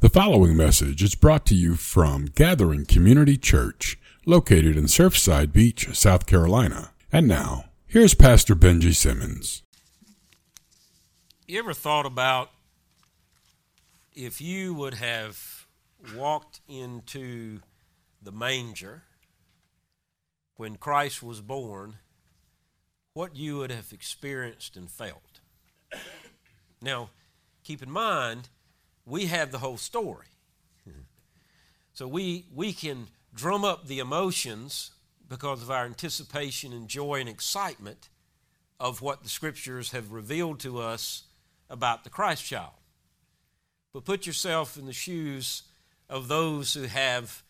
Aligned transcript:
The 0.00 0.08
following 0.08 0.56
message 0.56 1.02
is 1.02 1.16
brought 1.16 1.44
to 1.46 1.56
you 1.56 1.74
from 1.74 2.26
Gathering 2.26 2.86
Community 2.86 3.36
Church, 3.36 3.98
located 4.24 4.76
in 4.76 4.84
Surfside 4.84 5.52
Beach, 5.52 5.88
South 5.92 6.24
Carolina. 6.24 6.92
And 7.10 7.26
now, 7.26 7.64
here's 7.84 8.14
Pastor 8.14 8.54
Benji 8.54 8.94
Simmons. 8.94 9.64
You 11.48 11.58
ever 11.58 11.74
thought 11.74 12.06
about 12.06 12.52
if 14.14 14.40
you 14.40 14.72
would 14.72 14.94
have 14.94 15.66
walked 16.14 16.60
into 16.68 17.58
the 18.22 18.30
manger 18.30 19.02
when 20.58 20.76
Christ 20.76 21.24
was 21.24 21.40
born, 21.40 21.96
what 23.14 23.34
you 23.34 23.56
would 23.56 23.72
have 23.72 23.92
experienced 23.92 24.76
and 24.76 24.88
felt? 24.88 25.40
Now, 26.80 27.10
keep 27.64 27.82
in 27.82 27.90
mind, 27.90 28.48
we 29.08 29.26
have 29.26 29.50
the 29.50 29.58
whole 29.58 29.76
story. 29.76 30.26
so 31.92 32.06
we, 32.06 32.46
we 32.54 32.72
can 32.72 33.08
drum 33.34 33.64
up 33.64 33.86
the 33.86 33.98
emotions 33.98 34.92
because 35.28 35.62
of 35.62 35.70
our 35.70 35.84
anticipation 35.84 36.72
and 36.72 36.88
joy 36.88 37.20
and 37.20 37.28
excitement 37.28 38.08
of 38.80 39.02
what 39.02 39.22
the 39.22 39.28
scriptures 39.28 39.90
have 39.90 40.12
revealed 40.12 40.60
to 40.60 40.78
us 40.78 41.24
about 41.68 42.04
the 42.04 42.10
Christ 42.10 42.44
child. 42.44 42.72
But 43.92 44.04
put 44.04 44.26
yourself 44.26 44.76
in 44.76 44.86
the 44.86 44.92
shoes 44.92 45.62
of 46.08 46.28
those 46.28 46.74
who 46.74 46.84
have 46.84 47.42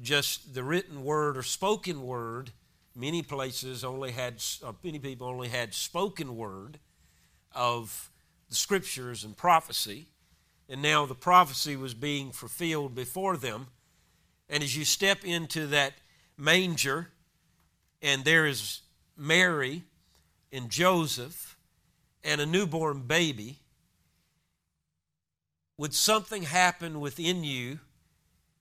just 0.00 0.54
the 0.54 0.62
written 0.62 1.04
word 1.04 1.36
or 1.36 1.42
spoken 1.42 2.02
word. 2.02 2.50
Many 2.94 3.22
places 3.22 3.84
only 3.84 4.12
had, 4.12 4.42
uh, 4.62 4.72
many 4.82 4.98
people 4.98 5.26
only 5.26 5.48
had 5.48 5.74
spoken 5.74 6.36
word 6.36 6.78
of 7.52 8.10
the 8.48 8.54
scriptures 8.54 9.24
and 9.24 9.36
prophecy 9.36 10.06
and 10.68 10.82
now 10.82 11.06
the 11.06 11.14
prophecy 11.14 11.76
was 11.76 11.94
being 11.94 12.32
fulfilled 12.32 12.94
before 12.94 13.36
them. 13.36 13.68
And 14.48 14.62
as 14.62 14.76
you 14.76 14.84
step 14.84 15.24
into 15.24 15.66
that 15.68 15.94
manger, 16.36 17.08
and 18.02 18.24
there 18.24 18.46
is 18.46 18.80
Mary 19.16 19.84
and 20.52 20.70
Joseph 20.70 21.56
and 22.24 22.40
a 22.40 22.46
newborn 22.46 23.02
baby, 23.02 23.58
would 25.78 25.94
something 25.94 26.42
happen 26.42 27.00
within 27.00 27.44
you 27.44 27.78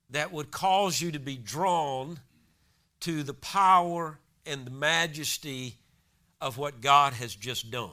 that 0.10 0.32
would 0.32 0.52
cause 0.52 1.02
you 1.02 1.12
to 1.12 1.20
be 1.20 1.38
drawn 1.38 2.20
to 3.00 3.24
the 3.24 3.34
power 3.34 4.20
and 4.46 4.66
the 4.66 4.72
majesty 4.72 5.76
of 6.40 6.58
what 6.58 6.82
God 6.82 7.14
has 7.14 7.34
just 7.34 7.72
done? 7.72 7.92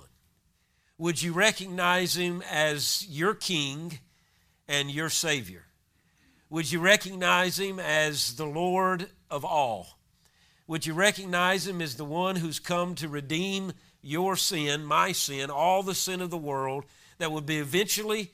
Would 1.02 1.20
you 1.20 1.32
recognize 1.32 2.16
him 2.16 2.44
as 2.48 3.04
your 3.08 3.34
king 3.34 3.98
and 4.68 4.88
your 4.88 5.10
savior? 5.10 5.64
Would 6.48 6.70
you 6.70 6.78
recognize 6.78 7.58
him 7.58 7.80
as 7.80 8.36
the 8.36 8.46
Lord 8.46 9.08
of 9.28 9.44
all? 9.44 9.98
Would 10.68 10.86
you 10.86 10.94
recognize 10.94 11.66
him 11.66 11.82
as 11.82 11.96
the 11.96 12.04
one 12.04 12.36
who's 12.36 12.60
come 12.60 12.94
to 12.94 13.08
redeem 13.08 13.72
your 14.00 14.36
sin, 14.36 14.84
my 14.84 15.10
sin, 15.10 15.50
all 15.50 15.82
the 15.82 15.96
sin 15.96 16.20
of 16.20 16.30
the 16.30 16.38
world 16.38 16.84
that 17.18 17.32
would 17.32 17.46
be 17.46 17.58
eventually 17.58 18.30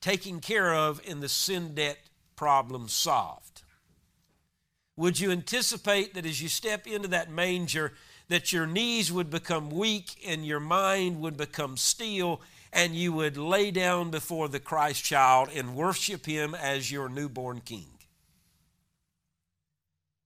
taken 0.00 0.38
care 0.38 0.72
of 0.72 1.00
in 1.04 1.18
the 1.18 1.28
sin 1.28 1.74
debt 1.74 1.98
problem 2.36 2.88
solved? 2.88 3.62
Would 4.96 5.18
you 5.18 5.32
anticipate 5.32 6.14
that 6.14 6.24
as 6.24 6.40
you 6.40 6.48
step 6.48 6.86
into 6.86 7.08
that 7.08 7.32
manger, 7.32 7.94
that 8.30 8.52
your 8.52 8.64
knees 8.64 9.10
would 9.10 9.28
become 9.28 9.70
weak 9.70 10.22
and 10.24 10.46
your 10.46 10.60
mind 10.60 11.20
would 11.20 11.36
become 11.36 11.76
still, 11.76 12.40
and 12.72 12.94
you 12.94 13.12
would 13.12 13.36
lay 13.36 13.72
down 13.72 14.08
before 14.08 14.48
the 14.48 14.60
Christ 14.60 15.02
child 15.02 15.48
and 15.52 15.74
worship 15.74 16.26
him 16.26 16.54
as 16.54 16.92
your 16.92 17.08
newborn 17.08 17.60
king. 17.60 17.88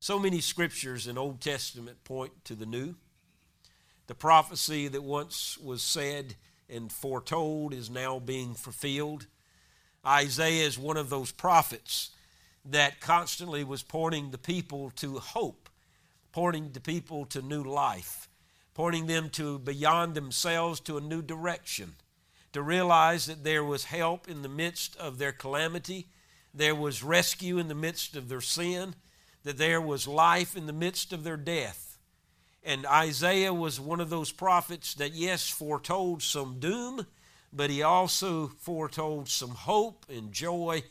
So 0.01 0.19
many 0.19 0.43
scriptures 0.43 1.07
in 1.07 1.17
Old 1.17 1.41
Testament 1.41 2.05
point 2.05 2.33
to 2.45 2.55
the 2.55 2.67
new. 2.67 2.97
The 4.07 4.15
prophecy 4.15 4.87
that 4.89 5.03
once 5.03 5.57
was 5.57 5.83
said 5.83 6.35
and 6.69 6.93
foretold 6.93 7.73
is 7.73 7.89
now 7.89 8.19
being 8.19 8.53
fulfilled. 8.53 9.29
Isaiah 10.07 10.67
is 10.67 10.79
one 10.79 10.99
of 10.99 11.09
those 11.09 11.33
prophets 11.33 12.11
that 12.67 13.01
constantly 13.01 13.65
was 13.65 13.83
pointing 13.83 14.31
the 14.31 14.37
people 14.37 14.91
to 14.97 15.21
hope 15.21 15.64
pointing 16.35 16.73
the 16.73 16.81
people 16.81 17.25
to 17.25 17.41
new 17.41 17.63
life, 17.63 18.29
pointing 18.75 19.07
them 19.07 19.31
to 19.31 19.57
beyond 19.61 20.17
themselves 20.17 20.81
to 20.81 20.97
a 20.97 21.01
new 21.01 21.23
direction, 21.23 21.95
to 22.53 22.61
realize 22.61 23.27
that 23.27 23.45
there 23.45 23.63
was 23.63 23.85
help 23.85 24.29
in 24.29 24.43
the 24.43 24.49
midst 24.49 24.97
of 24.97 25.19
their 25.19 25.31
calamity, 25.31 26.09
there 26.53 26.75
was 26.75 27.05
rescue 27.05 27.57
in 27.57 27.69
the 27.69 27.75
midst 27.75 28.17
of 28.17 28.29
their 28.29 28.41
sin, 28.41 28.97
that 29.45 29.59
there 29.59 29.81
was 29.81 30.09
life 30.09 30.57
in 30.57 30.67
the 30.67 30.73
midst 30.73 31.13
of 31.13 31.23
their 31.23 31.37
death. 31.37 31.99
And 32.65 32.85
Isaiah 32.85 33.55
was 33.55 33.79
one 33.79 34.01
of 34.01 34.11
those 34.11 34.33
prophets 34.33 34.95
that, 34.95 35.15
yes, 35.15 35.49
foretold 35.49 36.21
some 36.21 36.59
doom, 36.59 37.07
but 37.53 37.71
he 37.71 37.81
also 37.81 38.49
foretold 38.59 39.29
some 39.29 39.51
hope 39.51 40.05
and 40.09 40.33
joy 40.33 40.83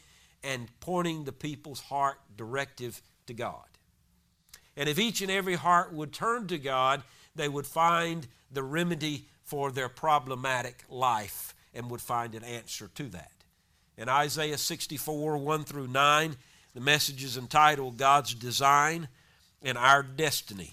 and 0.42 0.70
pointing 0.80 1.26
the 1.26 1.34
people's 1.34 1.82
heart 1.82 2.20
directive 2.38 3.02
to 3.28 3.34
God. 3.34 3.73
And 4.76 4.90
if 4.90 5.00
each 5.00 5.22
and 5.22 5.32
every 5.32 5.56
heart 5.56 5.94
would 5.94 6.14
turn 6.14 6.48
to 6.48 6.58
God, 6.58 7.04
they 7.36 7.48
would 7.50 7.68
find 7.68 8.28
the 8.52 8.64
remedy 8.64 9.26
for 9.44 9.72
their 9.72 9.90
problematic 9.90 10.84
life 10.90 11.54
and 11.74 11.90
would 11.90 12.02
find 12.02 12.36
an 12.36 12.44
answer 12.44 12.90
to 12.96 13.04
that. 13.10 13.32
In 13.98 14.10
Isaiah 14.10 14.58
64, 14.58 15.38
1 15.38 15.64
through 15.64 15.88
9, 15.88 16.36
the 16.74 16.82
message 16.82 17.24
is 17.24 17.38
entitled 17.38 17.98
God's 17.98 18.34
Design 18.34 19.08
and 19.62 19.78
Our 19.78 20.02
Destiny. 20.02 20.72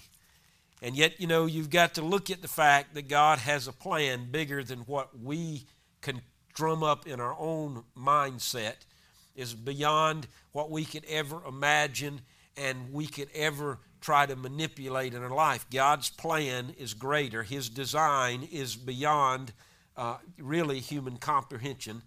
And 0.81 0.95
yet, 0.95 1.19
you 1.19 1.27
know, 1.27 1.45
you've 1.45 1.69
got 1.69 1.93
to 1.95 2.01
look 2.01 2.31
at 2.31 2.41
the 2.41 2.47
fact 2.47 2.95
that 2.95 3.07
God 3.07 3.37
has 3.39 3.67
a 3.67 3.71
plan 3.71 4.31
bigger 4.31 4.63
than 4.63 4.79
what 4.79 5.19
we 5.19 5.65
can 6.01 6.21
drum 6.53 6.83
up 6.83 7.07
in 7.07 7.19
our 7.19 7.35
own 7.39 7.83
mindset, 7.97 8.75
is 9.35 9.53
beyond 9.53 10.27
what 10.51 10.69
we 10.69 10.83
could 10.83 11.05
ever 11.05 11.41
imagine 11.47 12.21
and 12.57 12.91
we 12.91 13.07
could 13.07 13.29
ever 13.33 13.79
try 14.01 14.25
to 14.25 14.35
manipulate 14.35 15.13
in 15.13 15.23
our 15.23 15.33
life. 15.33 15.65
God's 15.71 16.09
plan 16.09 16.73
is 16.77 16.93
greater, 16.93 17.43
His 17.43 17.69
design 17.69 18.47
is 18.51 18.75
beyond 18.75 19.53
uh, 19.95 20.17
really 20.37 20.79
human 20.79 21.17
comprehension, 21.17 22.01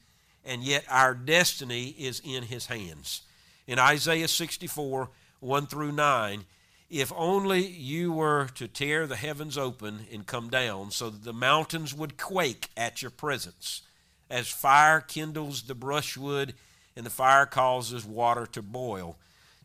and 0.45 0.63
yet 0.63 0.85
our 0.91 1.15
destiny 1.15 1.95
is 1.99 2.21
in 2.25 2.43
His 2.43 2.67
hands. 2.67 3.23
In 3.67 3.79
Isaiah 3.79 4.29
64 4.29 5.09
1 5.41 5.67
through 5.67 5.93
9, 5.93 6.45
if 6.91 7.13
only 7.17 7.67
you 7.67 8.13
were 8.13 8.49
to 8.55 8.69
tear 8.69 9.07
the 9.07 9.17
heavens 9.17 9.59
open 9.59 10.07
and 10.13 10.27
come 10.27 10.49
down 10.49 10.91
so 10.91 11.11
that 11.11 11.25
the 11.25 11.33
mountains 11.33 11.95
would 11.95 12.17
quake 12.17 12.69
at 12.77 13.03
your 13.03 13.11
presence, 13.11 13.83
as 14.31 14.49
fire 14.49 15.01
kindles 15.01 15.63
the 15.63 15.75
brushwood 15.75 16.55
and 16.97 17.05
the 17.05 17.11
fire 17.11 17.47
causes 17.47 18.05
water 18.05 18.47
to 18.47 18.63
boil 18.63 19.17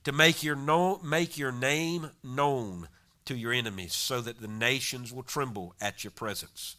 to 0.04 0.12
make 0.12 0.44
your, 0.44 0.56
know, 0.56 1.00
make 1.04 1.38
your 1.38 1.52
name 1.52 2.12
known 2.24 2.88
to 3.26 3.36
your 3.36 3.54
enemies 3.54 3.94
so 3.94 4.22
that 4.22 4.42
the 4.42 4.48
nations 4.48 5.14
will 5.14 5.24
tremble 5.24 5.76
at 5.80 6.04
your 6.04 6.12
presence. 6.12 6.76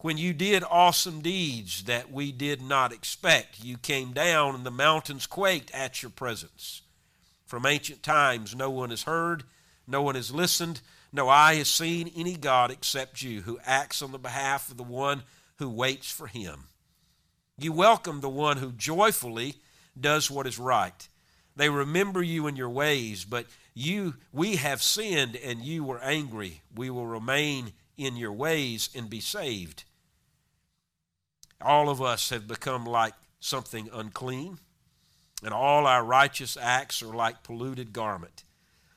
When 0.00 0.16
you 0.16 0.32
did 0.32 0.64
awesome 0.64 1.20
deeds 1.20 1.84
that 1.84 2.10
we 2.10 2.32
did 2.32 2.62
not 2.62 2.92
expect, 2.92 3.62
you 3.62 3.76
came 3.76 4.12
down 4.12 4.54
and 4.54 4.64
the 4.64 4.70
mountains 4.70 5.26
quaked 5.26 5.70
at 5.72 6.02
your 6.02 6.10
presence. 6.10 6.82
From 7.44 7.66
ancient 7.66 8.02
times, 8.02 8.54
no 8.54 8.70
one 8.70 8.90
has 8.90 9.02
heard, 9.02 9.44
no 9.86 10.00
one 10.00 10.14
has 10.14 10.32
listened, 10.32 10.80
no 11.12 11.28
eye 11.28 11.56
has 11.56 11.68
seen 11.68 12.10
any 12.16 12.36
God 12.36 12.70
except 12.70 13.22
you 13.22 13.42
who 13.42 13.58
acts 13.66 14.00
on 14.00 14.12
the 14.12 14.18
behalf 14.18 14.70
of 14.70 14.76
the 14.78 14.82
one 14.82 15.24
who 15.56 15.68
waits 15.68 16.10
for 16.10 16.28
him. 16.28 16.68
You 17.58 17.72
welcome 17.72 18.20
the 18.20 18.28
one 18.30 18.56
who 18.56 18.72
joyfully 18.72 19.56
does 19.98 20.30
what 20.30 20.46
is 20.46 20.58
right 20.58 21.08
they 21.60 21.68
remember 21.68 22.22
you 22.22 22.46
in 22.46 22.56
your 22.56 22.70
ways, 22.70 23.26
but 23.26 23.44
you 23.74 24.14
we 24.32 24.56
have 24.56 24.82
sinned 24.82 25.36
and 25.36 25.62
you 25.62 25.84
were 25.84 26.00
angry. 26.02 26.62
We 26.74 26.88
will 26.88 27.06
remain 27.06 27.72
in 27.98 28.16
your 28.16 28.32
ways 28.32 28.88
and 28.94 29.10
be 29.10 29.20
saved. 29.20 29.84
All 31.60 31.90
of 31.90 32.00
us 32.00 32.30
have 32.30 32.48
become 32.48 32.86
like 32.86 33.12
something 33.40 33.90
unclean, 33.92 34.58
and 35.44 35.52
all 35.52 35.86
our 35.86 36.02
righteous 36.02 36.56
acts 36.56 37.02
are 37.02 37.14
like 37.14 37.42
polluted 37.42 37.92
garment. 37.92 38.44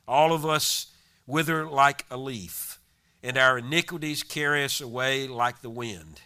All 0.07 0.31
of 0.31 0.45
us 0.45 0.87
wither 1.27 1.65
like 1.65 2.05
a 2.09 2.15
leaf, 2.15 2.79
and 3.21 3.37
our 3.37 3.57
iniquities 3.57 4.23
carry 4.23 4.63
us 4.63 4.79
away 4.79 5.27
like 5.27 5.61
the 5.61 5.69
wind. 5.69 6.21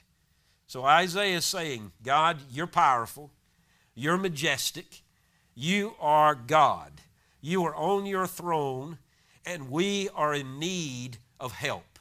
So 0.67 0.83
Isaiah 0.83 1.37
is 1.37 1.45
saying, 1.45 1.93
God, 2.03 2.37
you're 2.51 2.67
powerful, 2.67 3.31
you're 3.95 4.17
majestic, 4.17 5.01
you 5.59 5.95
are 5.99 6.35
God. 6.35 6.91
You 7.41 7.65
are 7.65 7.75
on 7.75 8.05
your 8.05 8.27
throne, 8.27 8.99
and 9.43 9.71
we 9.71 10.07
are 10.13 10.35
in 10.35 10.59
need 10.59 11.17
of 11.39 11.53
help. 11.53 11.97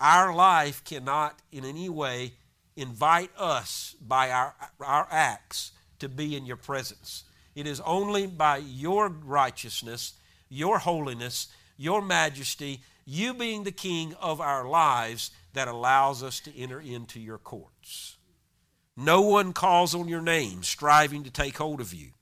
Our 0.00 0.34
life 0.34 0.82
cannot 0.84 1.38
in 1.52 1.66
any 1.66 1.90
way 1.90 2.32
invite 2.76 3.30
us 3.36 3.94
by 4.00 4.30
our, 4.30 4.54
our 4.80 5.06
acts 5.10 5.72
to 5.98 6.08
be 6.08 6.34
in 6.34 6.46
your 6.46 6.56
presence. 6.56 7.24
It 7.54 7.66
is 7.66 7.80
only 7.80 8.26
by 8.26 8.56
your 8.56 9.10
righteousness, 9.10 10.14
your 10.48 10.78
holiness, 10.78 11.48
your 11.76 12.00
majesty, 12.00 12.80
you 13.04 13.34
being 13.34 13.64
the 13.64 13.70
king 13.70 14.14
of 14.18 14.40
our 14.40 14.66
lives, 14.66 15.30
that 15.52 15.68
allows 15.68 16.22
us 16.22 16.40
to 16.40 16.56
enter 16.56 16.80
into 16.80 17.20
your 17.20 17.38
courts. 17.38 18.16
No 18.96 19.20
one 19.20 19.52
calls 19.52 19.94
on 19.94 20.08
your 20.08 20.22
name, 20.22 20.62
striving 20.62 21.24
to 21.24 21.30
take 21.30 21.58
hold 21.58 21.82
of 21.82 21.92
you. 21.92 22.12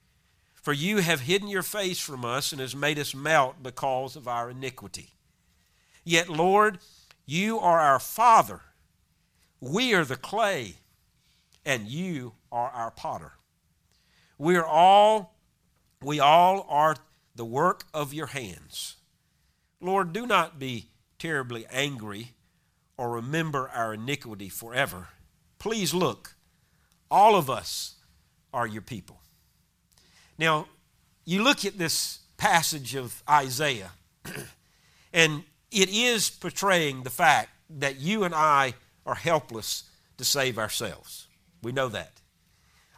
For 0.67 0.73
you 0.73 0.97
have 0.97 1.21
hidden 1.21 1.47
your 1.47 1.63
face 1.63 2.01
from 2.01 2.25
us 2.25 2.51
and 2.51 2.61
has 2.61 2.75
made 2.75 2.99
us 2.99 3.15
melt 3.15 3.63
because 3.63 4.17
of 4.17 4.27
our 4.27 4.51
iniquity. 4.51 5.11
Yet, 6.03 6.29
Lord, 6.29 6.79
you 7.25 7.61
are 7.61 7.79
our 7.79 8.01
Father. 8.01 8.63
We 9.61 9.95
are 9.95 10.05
the 10.05 10.17
clay, 10.17 10.79
and 11.65 11.87
you 11.87 12.33
are 12.51 12.69
our 12.71 12.91
potter. 12.91 13.35
We 14.39 14.57
are 14.57 14.67
all, 14.67 15.37
we 16.03 16.19
all 16.19 16.67
are 16.69 16.97
the 17.37 17.45
work 17.45 17.85
of 17.95 18.13
your 18.13 18.27
hands. 18.27 18.97
Lord, 19.81 20.13
do 20.13 20.27
not 20.27 20.59
be 20.59 20.87
terribly 21.17 21.65
angry 21.71 22.33
or 22.97 23.13
remember 23.13 23.69
our 23.69 23.95
iniquity 23.95 24.49
forever. 24.49 25.11
Please 25.61 25.95
look, 25.95 26.35
all 27.09 27.37
of 27.37 27.49
us 27.49 27.95
are 28.53 28.67
your 28.67 28.83
people. 28.83 29.21
Now, 30.39 30.67
you 31.25 31.43
look 31.43 31.65
at 31.65 31.79
this 31.79 32.21
passage 32.37 32.95
of 32.95 33.23
Isaiah, 33.29 33.91
and 35.13 35.45
it 35.71 35.89
is 35.91 36.31
portraying 36.31 37.03
the 37.03 37.11
fact 37.11 37.51
that 37.71 37.99
you 37.99 38.25
and 38.25 38.35
I 38.35 38.75
are 39.05 39.15
helpless 39.15 39.85
to 40.19 40.25
save 40.25 40.59
ourselves. 40.59 41.27
We 41.63 41.73
know 41.73 41.89
that. 41.89 42.21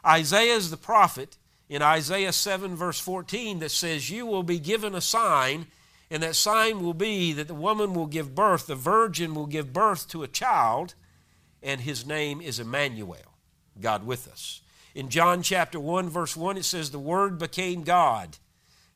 Isaiah 0.05 0.55
is 0.55 0.71
the 0.71 0.77
prophet 0.77 1.37
in 1.69 1.81
Isaiah 1.81 2.33
7, 2.33 2.75
verse 2.75 2.99
14, 2.99 3.59
that 3.59 3.71
says, 3.71 4.09
You 4.09 4.25
will 4.25 4.43
be 4.43 4.59
given 4.59 4.95
a 4.95 5.01
sign, 5.01 5.67
and 6.09 6.23
that 6.23 6.35
sign 6.35 6.83
will 6.83 6.95
be 6.95 7.31
that 7.33 7.47
the 7.47 7.53
woman 7.53 7.93
will 7.93 8.07
give 8.07 8.33
birth, 8.33 8.65
the 8.67 8.75
virgin 8.75 9.35
will 9.35 9.45
give 9.45 9.71
birth 9.71 10.07
to 10.09 10.23
a 10.23 10.27
child, 10.27 10.95
and 11.61 11.81
his 11.81 12.05
name 12.05 12.41
is 12.41 12.59
Emmanuel, 12.59 13.35
God 13.79 14.05
with 14.05 14.27
us. 14.27 14.61
In 14.95 15.09
John 15.09 15.41
chapter 15.43 15.79
1, 15.79 16.09
verse 16.09 16.35
1, 16.35 16.57
it 16.57 16.65
says, 16.65 16.91
The 16.91 16.99
Word 16.99 17.37
became 17.37 17.83
God. 17.83 18.37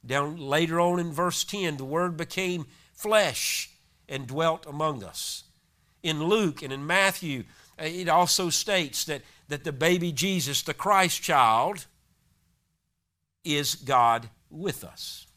Down 0.06 0.38
later 0.38 0.80
on 0.80 1.00
in 1.00 1.12
verse 1.12 1.44
10, 1.44 1.78
the 1.78 1.86
Word 1.86 2.18
became 2.18 2.66
flesh 2.94 3.69
and 4.10 4.28
dwelt 4.28 4.66
among 4.66 5.04
us. 5.04 5.44
In 6.01 6.24
Luke 6.24 6.62
and 6.62 6.74
in 6.74 6.86
Matthew, 6.86 7.44
uh, 7.80 7.86
it 7.86 8.10
also 8.10 8.50
states 8.50 9.06
that, 9.06 9.22
that 9.48 9.63
the 9.63 9.72
baby 9.72 10.12
Jesus, 10.12 10.62
the 10.62 10.74
Christ 10.74 11.22
child, 11.22 11.86
is 13.44 13.75
God 13.75 14.30
with 14.50 14.84
us. 14.84 15.28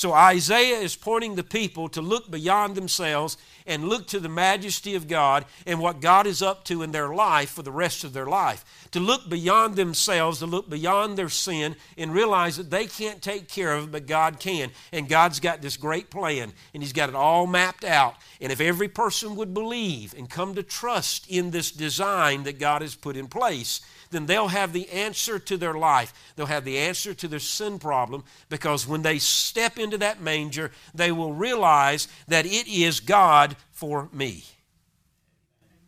So 0.00 0.14
Isaiah 0.14 0.78
is 0.78 0.96
pointing 0.96 1.34
the 1.34 1.44
people 1.44 1.90
to 1.90 2.00
look 2.00 2.30
beyond 2.30 2.74
themselves 2.74 3.36
and 3.66 3.86
look 3.86 4.06
to 4.06 4.18
the 4.18 4.30
majesty 4.30 4.94
of 4.94 5.08
God 5.08 5.44
and 5.66 5.78
what 5.78 6.00
God 6.00 6.26
is 6.26 6.40
up 6.40 6.64
to 6.64 6.82
in 6.82 6.90
their 6.90 7.14
life 7.14 7.50
for 7.50 7.62
the 7.62 7.70
rest 7.70 8.02
of 8.02 8.14
their 8.14 8.24
life. 8.24 8.64
To 8.92 9.00
look 9.00 9.28
beyond 9.28 9.76
themselves, 9.76 10.40
to 10.40 10.46
look 10.46 10.68
beyond 10.68 11.16
their 11.16 11.28
sin 11.28 11.76
and 11.96 12.12
realize 12.12 12.56
that 12.56 12.70
they 12.70 12.86
can't 12.86 13.22
take 13.22 13.48
care 13.48 13.74
of 13.74 13.84
it, 13.84 13.92
but 13.92 14.06
God 14.06 14.40
can. 14.40 14.70
And 14.92 15.08
God's 15.08 15.38
got 15.38 15.62
this 15.62 15.76
great 15.76 16.10
plan 16.10 16.52
and 16.74 16.82
He's 16.82 16.92
got 16.92 17.08
it 17.08 17.14
all 17.14 17.46
mapped 17.46 17.84
out. 17.84 18.16
And 18.40 18.50
if 18.50 18.60
every 18.60 18.88
person 18.88 19.36
would 19.36 19.54
believe 19.54 20.12
and 20.16 20.28
come 20.28 20.56
to 20.56 20.64
trust 20.64 21.30
in 21.30 21.52
this 21.52 21.70
design 21.70 22.42
that 22.44 22.58
God 22.58 22.82
has 22.82 22.96
put 22.96 23.16
in 23.16 23.28
place, 23.28 23.80
then 24.10 24.26
they'll 24.26 24.48
have 24.48 24.72
the 24.72 24.88
answer 24.88 25.38
to 25.38 25.56
their 25.56 25.74
life. 25.74 26.12
They'll 26.34 26.46
have 26.46 26.64
the 26.64 26.78
answer 26.78 27.14
to 27.14 27.28
their 27.28 27.38
sin 27.38 27.78
problem 27.78 28.24
because 28.48 28.88
when 28.88 29.02
they 29.02 29.18
step 29.18 29.78
into 29.78 29.98
that 29.98 30.20
manger, 30.20 30.72
they 30.92 31.12
will 31.12 31.32
realize 31.32 32.08
that 32.26 32.44
it 32.44 32.66
is 32.66 32.98
God 32.98 33.56
for 33.70 34.08
me. 34.12 34.44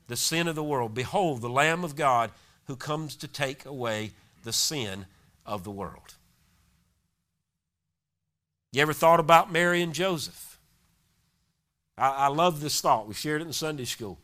The 0.07 0.17
sin 0.17 0.47
of 0.47 0.55
the 0.55 0.63
world. 0.63 0.95
Behold, 0.95 1.41
the 1.41 1.49
Lamb 1.49 1.83
of 1.83 1.97
God 1.97 2.31
who 2.67 2.77
comes 2.77 3.17
to 3.17 3.29
take 3.29 3.65
away 3.67 4.13
the 4.45 4.53
sin 4.53 5.07
of 5.45 5.65
the 5.65 5.71
world. 5.71 6.15
You 8.73 8.81
ever 8.83 8.93
thought 8.93 9.21
about 9.21 9.53
Mary 9.53 9.83
and 9.83 9.93
Joseph? 9.93 10.59
I, 11.99 12.09
I 12.09 12.27
love 12.29 12.61
this 12.61 12.81
thought. 12.81 13.07
We 13.07 13.15
shared 13.15 13.43
it 13.43 13.47
in 13.47 13.53
Sunday 13.53 13.85
school. 13.85 14.19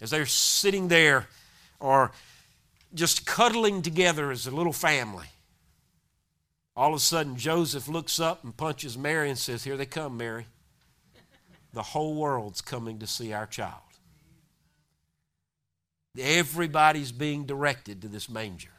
As 0.00 0.10
they're 0.10 0.26
sitting 0.26 0.88
there 0.88 1.28
or 1.80 2.12
just 2.94 3.26
cuddling 3.26 3.82
together 3.82 4.30
as 4.30 4.46
a 4.46 4.50
little 4.50 4.72
family. 4.72 5.26
All 6.76 6.90
of 6.90 6.96
a 6.96 7.00
sudden, 7.00 7.36
Joseph 7.36 7.88
looks 7.88 8.20
up 8.20 8.44
and 8.44 8.56
punches 8.56 8.96
Mary 8.96 9.28
and 9.28 9.38
says, 9.38 9.64
Here 9.64 9.76
they 9.76 9.86
come, 9.86 10.16
Mary. 10.16 10.46
The 11.72 11.82
whole 11.82 12.14
world's 12.14 12.60
coming 12.60 12.98
to 13.00 13.06
see 13.06 13.32
our 13.32 13.46
child. 13.46 13.82
Everybody's 16.16 17.12
being 17.12 17.44
directed 17.44 18.02
to 18.02 18.08
this 18.08 18.28
manger. 18.28 18.70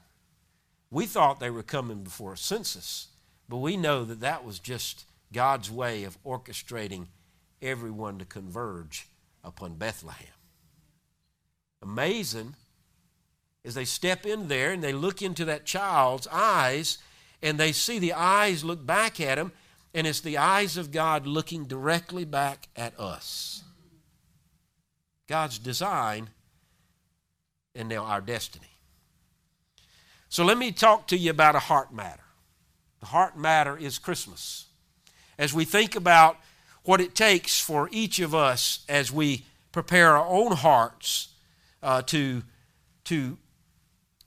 We 0.91 1.05
thought 1.05 1.39
they 1.39 1.51
were 1.51 1.63
coming 1.63 2.03
before 2.03 2.33
a 2.33 2.37
census, 2.37 3.09
but 3.47 3.57
we 3.57 3.77
know 3.77 4.03
that 4.05 4.21
that 4.21 4.43
was 4.43 4.59
just 4.59 5.05
God's 5.31 5.69
way 5.69 6.03
of 6.03 6.21
orchestrating 6.23 7.07
everyone 7.61 8.17
to 8.19 8.25
converge 8.25 9.07
upon 9.43 9.75
Bethlehem. 9.75 10.27
Amazing 11.81 12.55
as 13.63 13.75
they 13.75 13.85
step 13.85 14.25
in 14.25 14.47
there 14.47 14.71
and 14.71 14.83
they 14.83 14.93
look 14.93 15.21
into 15.21 15.45
that 15.45 15.65
child's 15.65 16.27
eyes 16.31 16.97
and 17.41 17.57
they 17.57 17.71
see 17.71 17.99
the 17.99 18.13
eyes 18.13 18.63
look 18.63 18.85
back 18.85 19.21
at 19.21 19.37
him, 19.37 19.51
and 19.93 20.05
it's 20.05 20.19
the 20.19 20.37
eyes 20.37 20.75
of 20.75 20.91
God 20.91 21.25
looking 21.25 21.65
directly 21.65 22.25
back 22.25 22.67
at 22.75 22.99
us. 22.99 23.63
God's 25.27 25.57
design 25.57 26.29
and 27.79 27.87
now 27.87 28.03
our 28.03 28.19
destiny. 28.19 28.67
So 30.27 30.43
let 30.43 30.57
me 30.57 30.71
talk 30.71 31.07
to 31.07 31.17
you 31.17 31.31
about 31.31 31.55
a 31.55 31.59
heart 31.59 31.93
matter. 31.93 32.23
The 32.99 33.07
heart 33.07 33.37
matter 33.37 33.77
is 33.77 33.97
Christmas. 33.97 34.65
As 35.37 35.53
we 35.53 35.63
think 35.63 35.95
about 35.95 36.37
what 36.83 36.99
it 36.99 37.15
takes 37.15 37.59
for 37.59 37.89
each 37.91 38.19
of 38.19 38.35
us 38.35 38.85
as 38.89 39.11
we 39.11 39.45
prepare 39.71 40.17
our 40.17 40.27
own 40.27 40.51
hearts 40.51 41.29
uh, 41.81 42.01
to, 42.03 42.43
to 43.05 43.37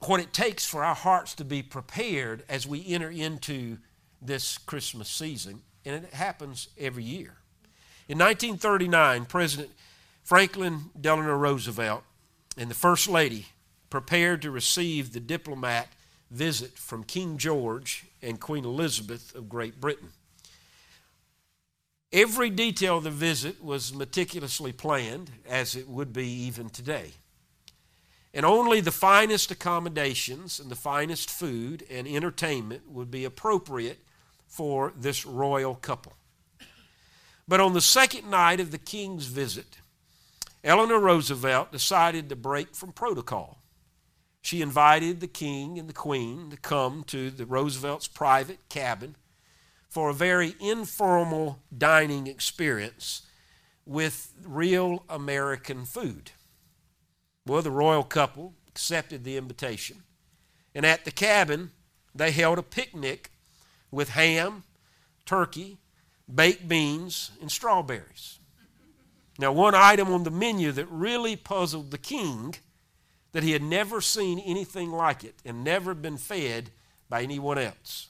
what 0.01 0.19
it 0.19 0.33
takes 0.33 0.65
for 0.65 0.83
our 0.83 0.95
hearts 0.95 1.35
to 1.35 1.45
be 1.45 1.61
prepared 1.61 2.43
as 2.49 2.65
we 2.65 2.83
enter 2.87 3.11
into 3.11 3.77
this 4.21 4.57
Christmas 4.57 5.09
season, 5.09 5.61
and 5.85 6.03
it 6.03 6.13
happens 6.13 6.69
every 6.77 7.03
year. 7.03 7.35
In 8.07 8.17
1939, 8.17 9.25
President 9.25 9.69
Franklin 10.23 10.89
Delano 10.99 11.35
Roosevelt 11.35 12.03
and 12.57 12.69
the 12.69 12.75
First 12.75 13.07
Lady 13.07 13.47
prepared 13.89 14.41
to 14.41 14.51
receive 14.51 15.13
the 15.13 15.19
diplomat 15.19 15.87
visit 16.29 16.77
from 16.77 17.03
King 17.03 17.37
George 17.37 18.05
and 18.21 18.39
Queen 18.39 18.65
Elizabeth 18.65 19.35
of 19.35 19.49
Great 19.49 19.79
Britain. 19.79 20.09
Every 22.11 22.49
detail 22.49 22.97
of 22.97 23.03
the 23.03 23.11
visit 23.11 23.63
was 23.63 23.93
meticulously 23.93 24.71
planned, 24.71 25.31
as 25.47 25.75
it 25.75 25.87
would 25.87 26.13
be 26.13 26.27
even 26.27 26.69
today. 26.69 27.11
And 28.35 28.45
only 28.45 28.81
the 28.81 28.91
finest 28.91 29.51
accommodations 29.51 30.59
and 30.59 30.69
the 30.69 30.75
finest 30.75 31.29
food 31.29 31.83
and 31.89 32.07
entertainment 32.07 32.89
would 32.89 33.11
be 33.11 33.25
appropriate 33.25 33.99
for 34.47 34.93
this 34.95 35.25
royal 35.25 35.75
couple. 35.75 36.13
But 37.47 37.59
on 37.59 37.73
the 37.73 37.81
second 37.81 38.29
night 38.29 38.59
of 38.59 38.71
the 38.71 38.77
king's 38.77 39.25
visit, 39.25 39.77
Eleanor 40.63 40.99
Roosevelt 40.99 41.71
decided 41.71 42.29
to 42.29 42.35
break 42.35 42.73
from 42.73 42.93
protocol. 42.93 43.63
She 44.41 44.61
invited 44.61 45.19
the 45.19 45.27
king 45.27 45.77
and 45.77 45.89
the 45.89 45.93
queen 45.93 46.49
to 46.51 46.57
come 46.57 47.03
to 47.05 47.29
the 47.29 47.45
Roosevelt's 47.45 48.07
private 48.07 48.59
cabin 48.69 49.15
for 49.89 50.09
a 50.09 50.13
very 50.13 50.55
informal 50.59 51.59
dining 51.75 52.27
experience 52.27 53.23
with 53.85 54.33
real 54.43 55.03
American 55.09 55.85
food. 55.85 56.31
Well, 57.45 57.61
the 57.61 57.71
royal 57.71 58.03
couple 58.03 58.53
accepted 58.67 59.23
the 59.23 59.37
invitation. 59.37 60.03
And 60.73 60.85
at 60.85 61.05
the 61.05 61.11
cabin, 61.11 61.71
they 62.15 62.31
held 62.31 62.57
a 62.57 62.63
picnic 62.63 63.31
with 63.91 64.09
ham, 64.09 64.63
turkey, 65.25 65.77
baked 66.33 66.67
beans, 66.67 67.31
and 67.41 67.51
strawberries. 67.51 68.39
Now, 69.39 69.51
one 69.51 69.73
item 69.75 70.13
on 70.13 70.23
the 70.23 70.31
menu 70.31 70.71
that 70.73 70.85
really 70.89 71.35
puzzled 71.35 71.91
the 71.91 71.97
king 71.97 72.55
that 73.31 73.43
he 73.43 73.51
had 73.51 73.63
never 73.63 73.99
seen 73.99 74.39
anything 74.39 74.91
like 74.91 75.23
it 75.23 75.35
and 75.43 75.63
never 75.63 75.93
been 75.93 76.17
fed 76.17 76.69
by 77.09 77.23
anyone 77.23 77.57
else. 77.57 78.09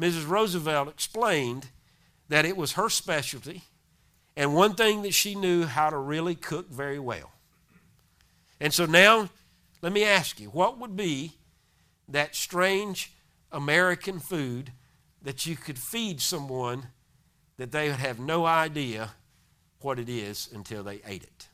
Mrs. 0.00 0.28
Roosevelt 0.28 0.88
explained 0.88 1.68
that 2.28 2.44
it 2.44 2.56
was 2.56 2.72
her 2.72 2.88
specialty 2.88 3.62
and 4.36 4.54
one 4.54 4.74
thing 4.74 5.02
that 5.02 5.14
she 5.14 5.34
knew 5.34 5.64
how 5.64 5.90
to 5.90 5.96
really 5.96 6.34
cook 6.34 6.68
very 6.70 6.98
well. 6.98 7.30
And 8.60 8.74
so 8.74 8.84
now, 8.84 9.30
let 9.80 9.92
me 9.92 10.04
ask 10.04 10.40
you 10.40 10.48
what 10.48 10.78
would 10.78 10.96
be 10.96 11.32
that 12.08 12.34
strange 12.34 13.12
American 13.52 14.18
food 14.18 14.72
that 15.22 15.46
you 15.46 15.56
could 15.56 15.78
feed 15.78 16.20
someone 16.20 16.88
that 17.56 17.72
they 17.72 17.88
would 17.88 17.98
have 17.98 18.18
no 18.18 18.44
idea 18.44 19.12
what 19.80 19.98
it 19.98 20.08
is 20.08 20.48
until 20.52 20.82
they 20.82 21.00
ate 21.06 21.22
it. 21.22 21.48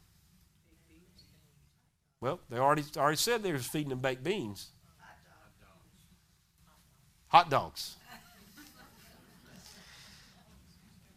Well, 2.20 2.40
they 2.48 2.58
already, 2.58 2.84
already 2.96 3.16
said 3.16 3.42
they 3.42 3.52
were 3.52 3.58
feeding 3.58 3.88
them 3.88 3.98
baked 3.98 4.22
beans. 4.22 4.70
Hot 7.28 7.50
dogs. 7.50 7.96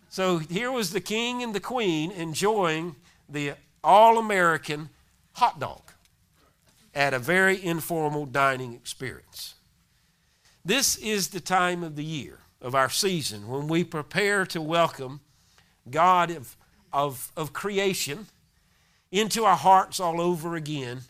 So 0.09 0.37
here 0.37 0.71
was 0.71 0.91
the 0.91 1.01
king 1.01 1.43
and 1.43 1.53
the 1.53 1.59
queen 1.59 2.09
enjoying 2.11 2.95
the 3.27 3.53
all 3.83 4.17
American 4.17 4.89
hot 5.33 5.59
dog 5.59 5.81
at 6.93 7.13
a 7.13 7.19
very 7.19 7.63
informal 7.63 8.25
dining 8.25 8.73
experience. 8.73 9.55
This 10.63 10.95
is 10.95 11.27
the 11.27 11.41
time 11.41 11.83
of 11.83 11.97
the 11.97 12.03
year, 12.03 12.39
of 12.61 12.73
our 12.73 12.89
season, 12.89 13.47
when 13.47 13.67
we 13.67 13.83
prepare 13.83 14.45
to 14.47 14.61
welcome 14.61 15.19
God 15.91 16.31
of, 16.31 16.55
of, 16.95 17.29
of 17.35 17.51
creation 17.51 18.25
into 19.11 19.43
our 19.43 19.57
hearts 19.57 19.99
all 19.99 20.21
over 20.21 20.55
again 20.55 21.01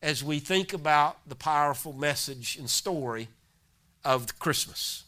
as 0.00 0.22
we 0.22 0.38
think 0.38 0.72
about 0.72 1.18
the 1.28 1.34
powerful 1.34 1.92
message 1.92 2.56
and 2.56 2.70
story 2.70 3.26
of 4.04 4.38
Christmas. 4.38 5.02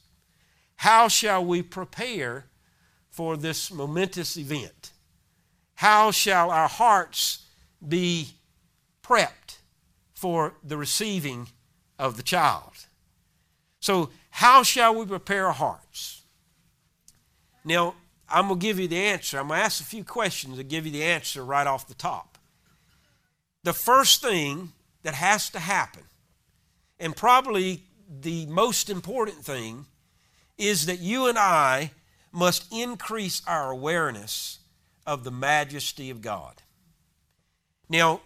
How 0.75 1.07
shall 1.07 1.45
we 1.45 1.63
prepare 1.63 2.47
for 3.11 3.37
this 3.37 3.71
momentous 3.71 4.37
event? 4.37 4.91
How 5.77 6.11
shall 6.11 6.51
our 6.51 6.69
hearts 6.69 7.47
be 7.87 8.31
prepped 9.05 9.59
for 10.15 10.55
the 10.65 10.77
receiving 10.77 11.47
of 11.97 12.17
the 12.17 12.25
child? 12.25 12.73
So, 13.79 14.11
how 14.31 14.65
shall 14.65 14.97
we 14.97 15.07
prepare 15.07 15.47
our 15.47 15.53
hearts? 15.53 16.23
Now, 17.65 17.95
I'm 18.31 18.49
going 18.49 18.61
to 18.61 18.67
give 18.67 18.79
you 18.79 18.89
the 18.89 18.99
answer. 18.99 19.39
I'm 19.39 19.49
going 19.49 19.61
to 19.61 19.65
ask 19.65 19.81
a 19.81 19.85
few 19.85 20.05
questions 20.05 20.57
to 20.57 20.65
give 20.65 20.87
you 20.87 20.93
the 20.93 21.05
answer 21.05 21.45
right 21.45 21.67
off 21.67 21.89
the 21.89 21.95
top. 21.95 22.39
The 23.65 23.73
first 23.73 24.23
thing 24.23 24.73
that 25.03 25.15
has 25.15 25.51
to 25.51 25.59
happen, 25.59 26.05
and 27.01 27.17
probably 27.17 27.83
the 28.09 28.47
most 28.47 28.91
important 28.91 29.45
thing, 29.45 29.87
is 30.57 30.87
that 30.87 30.99
you 30.99 31.27
and 31.27 31.39
I 31.39 31.93
must 32.33 32.73
increase 32.73 33.43
our 33.47 33.71
awareness 33.71 34.59
of 35.07 35.25
the 35.25 35.31
majesty 35.31 36.11
of 36.11 36.21
God. 36.21 36.63
Now, 37.89 38.21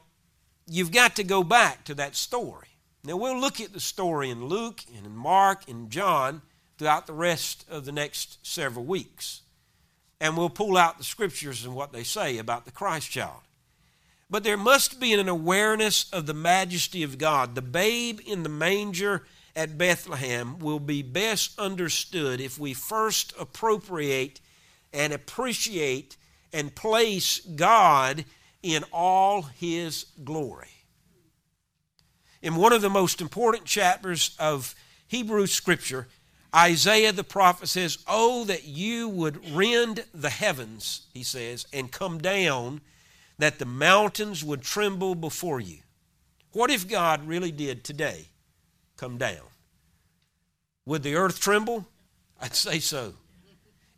you've 0.66 0.90
got 0.90 1.14
to 1.16 1.24
go 1.24 1.44
back 1.44 1.84
to 1.84 1.94
that 1.94 2.16
story. 2.16 2.68
Now, 3.04 3.16
we'll 3.16 3.38
look 3.38 3.60
at 3.60 3.72
the 3.72 3.80
story 3.80 4.30
in 4.30 4.46
Luke 4.46 4.82
and 4.96 5.06
in 5.06 5.16
Mark 5.16 5.68
and 5.68 5.90
John 5.90 6.42
throughout 6.78 7.06
the 7.06 7.12
rest 7.12 7.64
of 7.70 7.84
the 7.84 7.92
next 7.92 8.44
several 8.44 8.84
weeks. 8.84 9.41
And 10.22 10.36
we'll 10.36 10.50
pull 10.50 10.76
out 10.76 10.98
the 10.98 11.04
scriptures 11.04 11.64
and 11.64 11.74
what 11.74 11.92
they 11.92 12.04
say 12.04 12.38
about 12.38 12.64
the 12.64 12.70
Christ 12.70 13.10
child. 13.10 13.40
But 14.30 14.44
there 14.44 14.56
must 14.56 15.00
be 15.00 15.12
an 15.12 15.28
awareness 15.28 16.08
of 16.12 16.26
the 16.26 16.32
majesty 16.32 17.02
of 17.02 17.18
God. 17.18 17.56
The 17.56 17.60
babe 17.60 18.20
in 18.24 18.44
the 18.44 18.48
manger 18.48 19.26
at 19.56 19.76
Bethlehem 19.76 20.60
will 20.60 20.78
be 20.78 21.02
best 21.02 21.58
understood 21.58 22.40
if 22.40 22.56
we 22.56 22.72
first 22.72 23.34
appropriate 23.36 24.40
and 24.92 25.12
appreciate 25.12 26.16
and 26.52 26.72
place 26.72 27.40
God 27.40 28.24
in 28.62 28.84
all 28.92 29.42
his 29.42 30.06
glory. 30.22 30.68
In 32.40 32.54
one 32.54 32.72
of 32.72 32.80
the 32.80 32.88
most 32.88 33.20
important 33.20 33.64
chapters 33.64 34.36
of 34.38 34.76
Hebrew 35.08 35.46
Scripture, 35.46 36.06
Isaiah 36.54 37.12
the 37.12 37.24
prophet 37.24 37.68
says, 37.68 37.98
Oh, 38.06 38.44
that 38.44 38.64
you 38.64 39.08
would 39.08 39.54
rend 39.54 40.04
the 40.12 40.30
heavens, 40.30 41.06
he 41.12 41.22
says, 41.22 41.66
and 41.72 41.90
come 41.90 42.18
down 42.18 42.80
that 43.38 43.58
the 43.58 43.64
mountains 43.64 44.44
would 44.44 44.62
tremble 44.62 45.14
before 45.14 45.60
you. 45.60 45.78
What 46.52 46.70
if 46.70 46.86
God 46.86 47.26
really 47.26 47.50
did 47.50 47.82
today 47.82 48.26
come 48.96 49.16
down? 49.16 49.46
Would 50.84 51.02
the 51.02 51.16
earth 51.16 51.40
tremble? 51.40 51.86
I'd 52.40 52.54
say 52.54 52.78
so. 52.78 53.14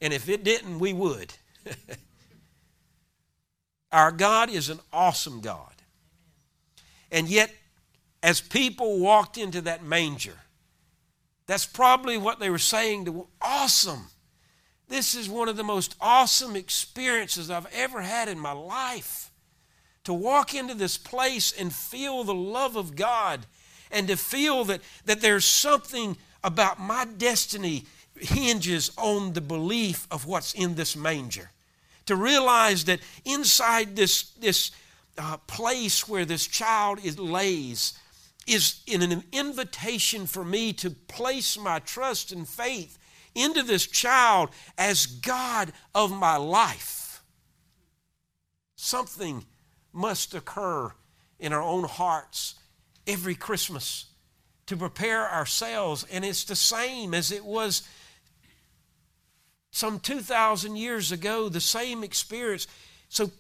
And 0.01 0.13
if 0.13 0.29
it 0.29 0.45
didn't, 0.45 0.79
we 0.79 0.93
would. 0.93 1.33
Our 3.93 4.13
God 4.13 4.51
is 4.51 4.69
an 4.69 4.81
awesome 4.93 5.41
God. 5.41 5.73
And 7.11 7.29
yet, 7.29 7.53
as 8.23 8.41
people 8.41 8.99
walked 8.99 9.39
into 9.39 9.61
that 9.63 9.85
manger, 9.85 10.37
that's 11.47 11.67
probably 11.67 12.17
what 12.17 12.39
they 12.39 12.51
were 12.51 12.59
saying 12.59 13.05
to 13.05 13.27
awesome. 13.43 14.07
This 14.89 15.15
is 15.15 15.29
one 15.29 15.49
of 15.49 15.57
the 15.57 15.65
most 15.65 15.95
awesome 16.01 16.57
experiences 16.57 17.51
I've 17.51 17.73
ever 17.73 18.03
had 18.03 18.29
in 18.29 18.39
my 18.39 18.53
life 18.53 19.31
to 20.05 20.13
walk 20.13 20.55
into 20.55 20.75
this 20.75 20.99
place 20.99 21.53
and 21.59 21.73
feel 21.73 22.25
the 22.25 22.35
love 22.35 22.77
of 22.77 22.95
God 22.95 23.47
and 23.91 24.09
to 24.09 24.17
feel 24.17 24.65
that, 24.65 24.81
that 25.07 25.21
there's 25.21 25.45
something 25.45 26.17
about 26.43 26.79
my 26.79 27.07
destiny 27.17 27.85
hinges 28.19 28.91
on 28.97 29.33
the 29.33 29.41
belief 29.41 30.07
of 30.11 30.27
what's 30.27 30.53
in 30.53 30.75
this 30.75 30.95
manger. 30.95 31.51
To 32.07 32.17
realize 32.17 32.85
that 32.85 33.01
inside 33.25 33.97
this, 33.97 34.25
this 34.41 34.71
uh, 35.17 35.39
place 35.47 36.07
where 36.07 36.27
this 36.27 36.47
child 36.47 37.03
is 37.03 37.19
lays 37.19 37.95
is 38.47 38.83
in 38.87 39.03
an 39.03 39.25
invitation 39.33 40.27
for 40.27 40.45
me 40.45 40.73
to 40.75 40.91
place 40.91 41.59
my 41.59 41.79
trust 41.79 42.33
and 42.33 42.49
faith 42.49 42.99
into 43.35 43.63
this 43.63 43.87
child 43.87 44.51
as 44.79 45.07
God 45.07 45.73
of 45.95 46.13
my 46.13 46.37
life. 46.37 47.23
Something 48.77 49.45
must 49.93 50.35
occur 50.35 50.93
in 51.39 51.53
our 51.53 51.63
own 51.63 51.85
hearts 51.85 52.55
every 53.07 53.35
Christmas 53.35 54.07
to 54.67 54.77
prepare 54.77 55.31
ourselves. 55.31 56.07
And 56.11 56.25
it's 56.25 56.45
the 56.45 56.57
same 56.57 57.15
as 57.15 57.33
it 57.33 57.45
was 57.45 57.87
some 59.71 59.99
2,000 59.99 60.77
years 60.77 61.13
ago, 61.13 61.49
the 61.49 61.61
same 61.61 62.05
experience. 62.05 62.67
So 63.09 63.31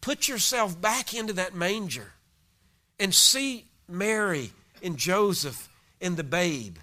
put 0.00 0.28
yourself 0.28 0.80
back 0.80 1.14
into 1.14 1.32
that 1.34 1.54
manger 1.54 2.12
and 2.98 3.14
see 3.14 3.66
Mary 3.88 4.52
and 4.82 4.96
Joseph 4.96 5.68
and 6.00 6.16
the 6.16 6.24
babe 6.24 6.76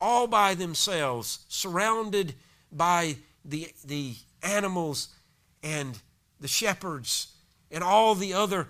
all 0.00 0.26
by 0.26 0.54
themselves, 0.54 1.40
surrounded 1.48 2.34
by 2.70 3.16
the, 3.44 3.68
the 3.84 4.14
animals 4.42 5.08
and 5.62 5.98
the 6.40 6.48
shepherds 6.48 7.28
and 7.70 7.82
all 7.82 8.14
the 8.14 8.32
other 8.32 8.68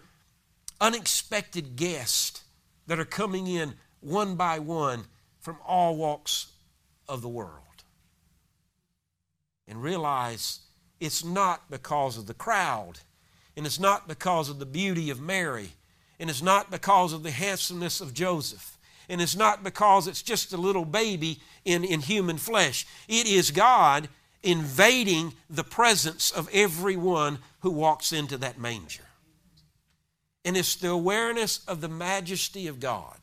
unexpected 0.81 1.77
guests 1.77 2.43
that 2.87 2.99
are 2.99 3.05
coming 3.05 3.47
in 3.47 3.75
one 4.01 4.37
by 4.37 4.59
one 4.59 5.05
from 5.41 5.57
all 5.67 5.97
walks 5.97 6.53
of 7.09 7.23
the 7.23 7.29
world. 7.29 7.63
And 9.67 9.83
realize 9.83 10.61
it's 11.01 11.25
not 11.25 11.71
because 11.71 12.17
of 12.17 12.27
the 12.27 12.35
crowd, 12.35 13.01
and 13.57 13.67
it's 13.67 13.81
not 13.81 14.07
because 14.07 14.49
of 14.49 14.59
the 14.59 14.67
beauty 14.67 15.11
of 15.11 15.21
Mary, 15.21 15.71
and 16.19 16.31
it's 16.31 16.43
not 16.43 16.71
because 16.71 17.13
of 17.13 17.23
the 17.23 17.31
handsomeness 17.31 18.01
of 18.01 18.15
Joseph, 18.15 18.79
and 19.09 19.21
it's 19.21 19.37
not 19.37 19.63
because 19.63 20.09
it's 20.09 20.23
just 20.23 20.53
a 20.53 20.57
little 20.57 20.85
baby 20.85 21.41
in, 21.65 21.85
in 21.85 22.01
human 22.01 22.39
flesh. 22.39 22.87
It 23.09 23.27
is 23.27 23.51
God 23.51 24.09
invading 24.43 25.35
the 25.51 25.65
presence 25.65 26.31
of 26.31 26.49
everyone 26.53 27.39
who 27.61 27.71
walks 27.71 28.13
into 28.13 28.37
that 28.39 28.59
manger. 28.59 29.05
And 30.45 30.57
it's 30.57 30.77
the 30.77 30.91
awareness 30.91 31.65
of 31.67 31.81
the 31.81 31.89
majesty 31.89 32.69
of 32.69 32.79
God. 32.79 33.19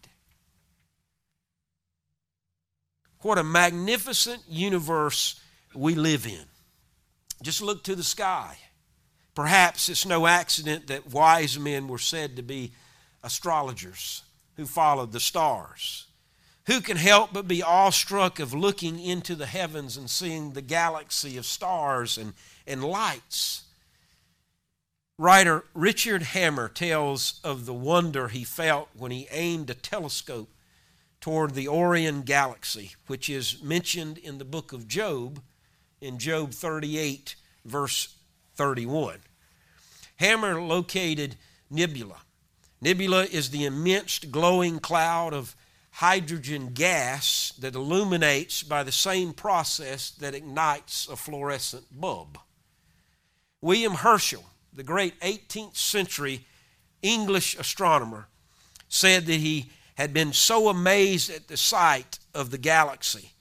What 3.21 3.37
a 3.37 3.43
magnificent 3.43 4.43
universe 4.49 5.39
we 5.73 5.95
live 5.95 6.25
in. 6.27 6.45
Just 7.41 7.61
look 7.61 7.83
to 7.85 7.95
the 7.95 8.03
sky. 8.03 8.57
Perhaps 9.33 9.89
it's 9.89 10.05
no 10.05 10.27
accident 10.27 10.87
that 10.87 11.11
wise 11.11 11.57
men 11.57 11.87
were 11.87 11.97
said 11.97 12.35
to 12.35 12.41
be 12.41 12.73
astrologers 13.23 14.23
who 14.55 14.65
followed 14.65 15.11
the 15.11 15.19
stars. 15.19 16.07
Who 16.67 16.79
can 16.79 16.97
help 16.97 17.33
but 17.33 17.47
be 17.47 17.61
awestruck 17.61 18.39
of 18.39 18.53
looking 18.53 18.99
into 18.99 19.35
the 19.35 19.45
heavens 19.45 19.97
and 19.97 20.09
seeing 20.09 20.51
the 20.51 20.61
galaxy 20.61 21.37
of 21.37 21.45
stars 21.45 22.17
and, 22.17 22.33
and 22.65 22.83
lights? 22.83 23.63
Writer 25.17 25.65
Richard 25.73 26.23
Hammer 26.23 26.69
tells 26.69 27.39
of 27.43 27.65
the 27.65 27.73
wonder 27.73 28.29
he 28.29 28.43
felt 28.43 28.89
when 28.95 29.11
he 29.11 29.27
aimed 29.29 29.69
a 29.69 29.75
telescope 29.75 30.49
toward 31.19 31.53
the 31.53 31.67
Orion 31.67 32.23
galaxy, 32.23 32.93
which 33.07 33.29
is 33.29 33.61
mentioned 33.61 34.17
in 34.17 34.37
the 34.37 34.45
book 34.45 34.73
of 34.73 34.87
Job, 34.87 35.41
in 36.01 36.17
Job 36.17 36.51
38, 36.51 37.35
verse 37.63 38.15
31. 38.55 39.19
Hammer 40.17 40.61
located 40.61 41.35
nebula. 41.69 42.17
Nebula 42.83 43.23
is 43.23 43.49
the 43.49 43.63
immense 43.63 44.19
glowing 44.19 44.79
cloud 44.79 45.33
of 45.33 45.55
hydrogen 45.89 46.71
gas 46.73 47.53
that 47.59 47.75
illuminates 47.75 48.61
by 48.61 48.83
the 48.83 48.91
same 48.91 49.31
process 49.31 50.11
that 50.11 50.35
ignites 50.35 51.07
a 51.07 51.15
fluorescent 51.15 51.85
bulb. 51.97 52.37
William 53.61 53.93
Herschel, 53.93 54.43
the 54.73 54.83
great 54.83 55.17
18th 55.21 55.77
century 55.77 56.45
English 57.01 57.57
astronomer, 57.57 58.27
said 58.89 59.27
that 59.27 59.35
he 59.39 59.69
had 59.95 60.13
been 60.13 60.33
so 60.33 60.67
amazed 60.67 61.29
at 61.29 61.47
the 61.47 61.55
sight 61.55 62.19
of 62.33 62.51
the 62.51 62.57
galaxy 62.57 63.31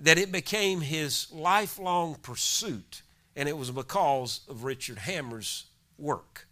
that 0.00 0.18
it 0.18 0.32
became 0.32 0.80
his 0.80 1.30
lifelong 1.30 2.16
pursuit, 2.16 3.02
and 3.36 3.48
it 3.48 3.56
was 3.56 3.70
because 3.70 4.40
of 4.48 4.64
Richard 4.64 4.98
Hammer's 4.98 5.66
work. 5.96 6.48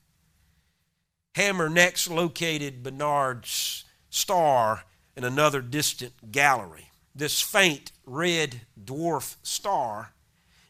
Hammer 1.35 1.71
next 1.71 2.11
located 2.11 2.83
Barnard's 2.83 3.85
star 4.11 4.85
in 5.17 5.25
another 5.25 5.63
distant 5.63 6.31
gallery. 6.31 6.91
This 7.15 7.41
faint 7.41 7.93
red 8.05 8.63
dwarf 8.83 9.37
star 9.43 10.13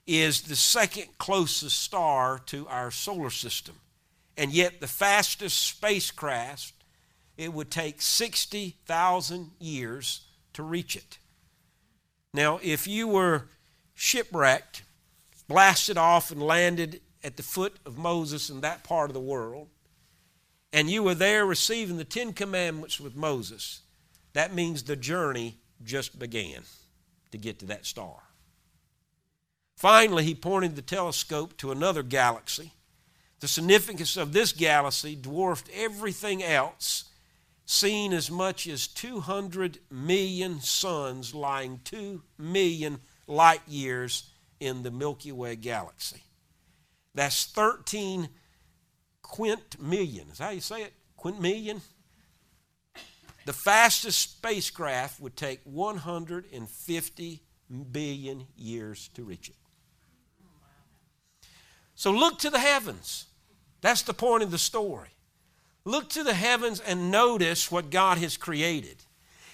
is 0.06 0.42
the 0.42 0.56
second 0.56 1.18
closest 1.18 1.78
star 1.78 2.38
to 2.46 2.66
our 2.68 2.90
solar 2.90 3.30
system, 3.30 3.76
and 4.36 4.52
yet 4.52 4.80
the 4.80 4.86
fastest 4.86 5.62
spacecraft, 5.62 6.74
it 7.36 7.52
would 7.52 7.70
take 7.70 8.02
60,000 8.02 9.50
years 9.58 10.22
to 10.52 10.62
reach 10.62 10.96
it. 10.96 11.18
Now, 12.34 12.60
if 12.62 12.86
you 12.86 13.08
were 13.08 13.48
shipwrecked, 13.94 14.82
blasted 15.48 15.98
off, 15.98 16.30
and 16.30 16.42
landed 16.42 17.00
at 17.22 17.36
the 17.36 17.42
foot 17.42 17.76
of 17.84 17.98
Moses 17.98 18.50
in 18.50 18.60
that 18.62 18.84
part 18.84 19.10
of 19.10 19.14
the 19.14 19.20
world, 19.20 19.68
and 20.72 20.88
you 20.90 21.02
were 21.02 21.14
there 21.14 21.44
receiving 21.44 21.96
the 21.96 22.04
Ten 22.04 22.32
Commandments 22.32 22.98
with 22.98 23.14
Moses, 23.14 23.82
that 24.32 24.54
means 24.54 24.82
the 24.82 24.96
journey 24.96 25.58
just 25.84 26.18
began 26.18 26.62
to 27.30 27.38
get 27.38 27.58
to 27.58 27.66
that 27.66 27.84
star. 27.84 28.22
Finally, 29.76 30.24
he 30.24 30.34
pointed 30.34 30.76
the 30.76 30.82
telescope 30.82 31.56
to 31.56 31.72
another 31.72 32.02
galaxy. 32.02 32.72
The 33.40 33.48
significance 33.48 34.16
of 34.16 34.32
this 34.32 34.52
galaxy 34.52 35.16
dwarfed 35.16 35.68
everything 35.74 36.42
else, 36.42 37.06
seen 37.66 38.12
as 38.12 38.30
much 38.30 38.66
as 38.66 38.86
200 38.86 39.78
million 39.90 40.60
suns 40.60 41.34
lying 41.34 41.80
2 41.84 42.22
million 42.38 43.00
light 43.26 43.62
years 43.66 44.30
in 44.60 44.84
the 44.84 44.90
Milky 44.90 45.32
Way 45.32 45.56
galaxy. 45.56 46.22
That's 47.14 47.44
13 47.46 48.28
quint 49.32 49.80
million. 49.80 50.28
Is 50.30 50.38
how 50.38 50.50
you 50.50 50.60
say 50.60 50.82
it? 50.82 50.92
Quint 51.16 51.40
million? 51.40 51.80
The 53.46 53.54
fastest 53.54 54.18
spacecraft 54.20 55.18
would 55.20 55.36
take 55.36 55.60
150 55.64 57.42
billion 57.90 58.46
years 58.56 59.08
to 59.14 59.24
reach 59.24 59.48
it. 59.48 59.56
So 61.94 62.10
look 62.10 62.38
to 62.40 62.50
the 62.50 62.58
heavens. 62.58 63.24
That's 63.80 64.02
the 64.02 64.12
point 64.12 64.42
of 64.42 64.50
the 64.50 64.58
story. 64.58 65.08
Look 65.86 66.10
to 66.10 66.22
the 66.22 66.34
heavens 66.34 66.80
and 66.80 67.10
notice 67.10 67.72
what 67.72 67.88
God 67.88 68.18
has 68.18 68.36
created. 68.36 69.02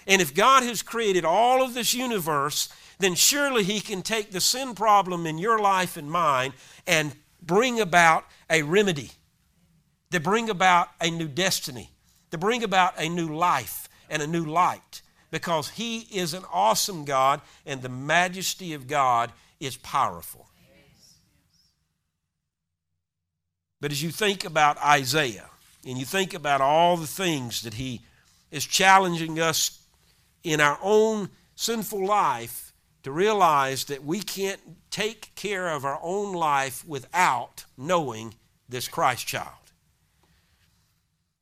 And 0.09 0.21
if 0.21 0.35
God 0.35 0.65
has 0.65 0.83
created 0.83 1.25
all 1.25 1.63
of 1.63 1.75
this 1.75 1.95
universe, 1.95 2.69
then 2.99 3.15
surely 3.15 3.63
He 3.63 3.81
can 3.81 4.03
take 4.03 4.33
the 4.33 4.41
sin 4.41 4.75
problem 4.75 5.25
in 5.25 5.39
your 5.39 5.61
life 5.61 5.97
and 5.97 6.11
mine 6.11 6.53
and 6.85 7.15
bring 7.41 7.79
about 7.79 8.25
a 8.51 8.63
remedy, 8.63 9.13
to 10.11 10.21
bring 10.21 10.51
about 10.51 10.89
a 11.01 11.11
new 11.11 11.29
destiny 11.29 11.91
to 12.31 12.39
bring 12.39 12.63
about 12.63 12.95
a 12.99 13.09
new 13.09 13.35
life 13.35 13.89
and 14.11 14.23
a 14.23 14.27
new 14.27 14.45
light 14.45 15.03
because 15.31 15.71
He 15.71 16.01
is 16.01 16.35
an 16.35 16.45
awesome 16.53 17.05
God 17.05 17.41
and 17.67 17.83
the 17.83 17.89
majesty 17.89 18.75
of 18.75 18.87
God 18.87 19.33
is 19.61 19.77
powerful. 19.77 20.47
But 23.81 23.93
as 23.93 24.03
you 24.03 24.11
think 24.11 24.45
about 24.45 24.77
Isaiah 24.79 25.49
and 25.87 25.99
you 25.99 26.05
think 26.05 26.35
about 26.35 26.61
all 26.61 26.97
the 26.97 27.07
things 27.07 27.63
that 27.63 27.75
he 27.75 28.01
is 28.51 28.67
challenging 28.67 29.39
us 29.39 29.81
in 30.43 30.61
our 30.61 30.79
own 30.83 31.29
sinful 31.55 32.05
life 32.05 32.73
to 33.05 33.13
realize 33.13 33.85
that 33.85 34.03
we 34.03 34.21
can't 34.21 34.61
take 34.91 35.33
care 35.37 35.69
of 35.69 35.85
our 35.85 36.01
own 36.03 36.35
life 36.35 36.85
without 36.89 37.67
knowing 37.77 38.35
this 38.69 38.89
Christ 38.89 39.29
child. 39.29 39.58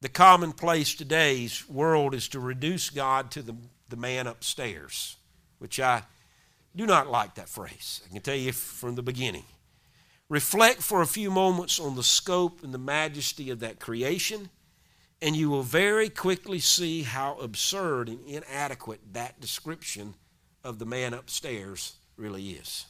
The 0.06 0.12
commonplace 0.12 0.94
today's 0.94 1.68
world 1.68 2.14
is 2.14 2.28
to 2.28 2.38
reduce 2.38 2.90
God 2.90 3.32
to 3.32 3.42
the, 3.42 3.56
the 3.88 3.96
man 3.96 4.28
upstairs, 4.28 5.16
which 5.58 5.80
I 5.80 6.04
do 6.76 6.86
not 6.86 7.10
like 7.10 7.34
that 7.34 7.48
phrase. 7.48 8.02
I 8.06 8.12
can 8.12 8.22
tell 8.22 8.36
you 8.36 8.52
from 8.52 8.94
the 8.94 9.02
beginning. 9.02 9.42
Reflect 10.28 10.80
for 10.80 11.02
a 11.02 11.08
few 11.08 11.28
moments 11.28 11.80
on 11.80 11.96
the 11.96 12.04
scope 12.04 12.62
and 12.62 12.72
the 12.72 12.78
majesty 12.78 13.50
of 13.50 13.58
that 13.58 13.80
creation, 13.80 14.48
and 15.20 15.34
you 15.34 15.50
will 15.50 15.64
very 15.64 16.08
quickly 16.08 16.60
see 16.60 17.02
how 17.02 17.36
absurd 17.40 18.08
and 18.08 18.24
inadequate 18.28 19.00
that 19.12 19.40
description 19.40 20.14
of 20.62 20.78
the 20.78 20.86
man 20.86 21.14
upstairs 21.14 21.96
really 22.16 22.50
is. 22.50 22.86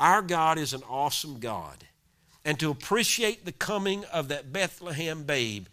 Our 0.00 0.22
God 0.22 0.58
is 0.58 0.74
an 0.74 0.82
awesome 0.90 1.38
God. 1.38 1.84
And 2.44 2.58
to 2.58 2.68
appreciate 2.72 3.44
the 3.44 3.52
coming 3.52 4.04
of 4.06 4.26
that 4.26 4.52
Bethlehem 4.52 5.22
babe, 5.22 5.66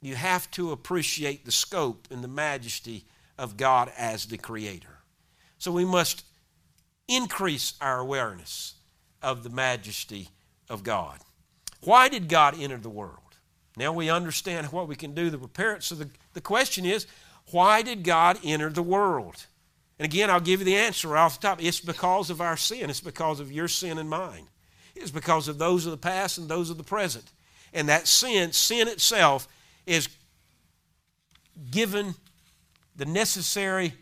you 0.00 0.14
have 0.14 0.50
to 0.52 0.72
appreciate 0.72 1.44
the 1.44 1.52
scope 1.52 2.08
and 2.10 2.22
the 2.22 2.28
majesty 2.28 3.04
of 3.38 3.56
God 3.56 3.90
as 3.96 4.26
the 4.26 4.38
Creator. 4.38 4.98
So 5.58 5.72
we 5.72 5.84
must 5.84 6.24
increase 7.08 7.74
our 7.80 8.00
awareness 8.00 8.74
of 9.22 9.42
the 9.42 9.50
majesty 9.50 10.28
of 10.68 10.82
God. 10.82 11.18
Why 11.82 12.08
did 12.08 12.28
God 12.28 12.58
enter 12.58 12.78
the 12.78 12.90
world? 12.90 13.20
Now 13.76 13.92
we 13.92 14.08
understand 14.08 14.68
what 14.68 14.88
we 14.88 14.96
can 14.96 15.14
do 15.14 15.30
to 15.30 15.38
prepare 15.38 15.74
it. 15.74 15.82
So 15.82 15.94
the, 15.94 16.10
the 16.32 16.40
question 16.40 16.84
is, 16.84 17.06
why 17.50 17.82
did 17.82 18.02
God 18.02 18.38
enter 18.42 18.70
the 18.70 18.82
world? 18.82 19.46
And 19.98 20.04
again, 20.04 20.30
I'll 20.30 20.40
give 20.40 20.60
you 20.60 20.66
the 20.66 20.76
answer 20.76 21.08
right 21.08 21.22
off 21.22 21.40
the 21.40 21.46
top. 21.46 21.62
It's 21.62 21.80
because 21.80 22.30
of 22.30 22.40
our 22.40 22.56
sin. 22.56 22.90
It's 22.90 23.00
because 23.00 23.40
of 23.40 23.52
your 23.52 23.68
sin 23.68 23.98
and 23.98 24.10
mine. 24.10 24.48
It's 24.94 25.10
because 25.10 25.46
of 25.48 25.58
those 25.58 25.86
of 25.86 25.92
the 25.92 25.98
past 25.98 26.38
and 26.38 26.48
those 26.48 26.70
of 26.70 26.78
the 26.78 26.84
present. 26.84 27.30
And 27.72 27.88
that 27.88 28.06
sin, 28.06 28.52
sin 28.52 28.88
itself, 28.88 29.46
is 29.86 30.08
given 31.70 32.14
the 32.94 33.04
necessary 33.04 33.94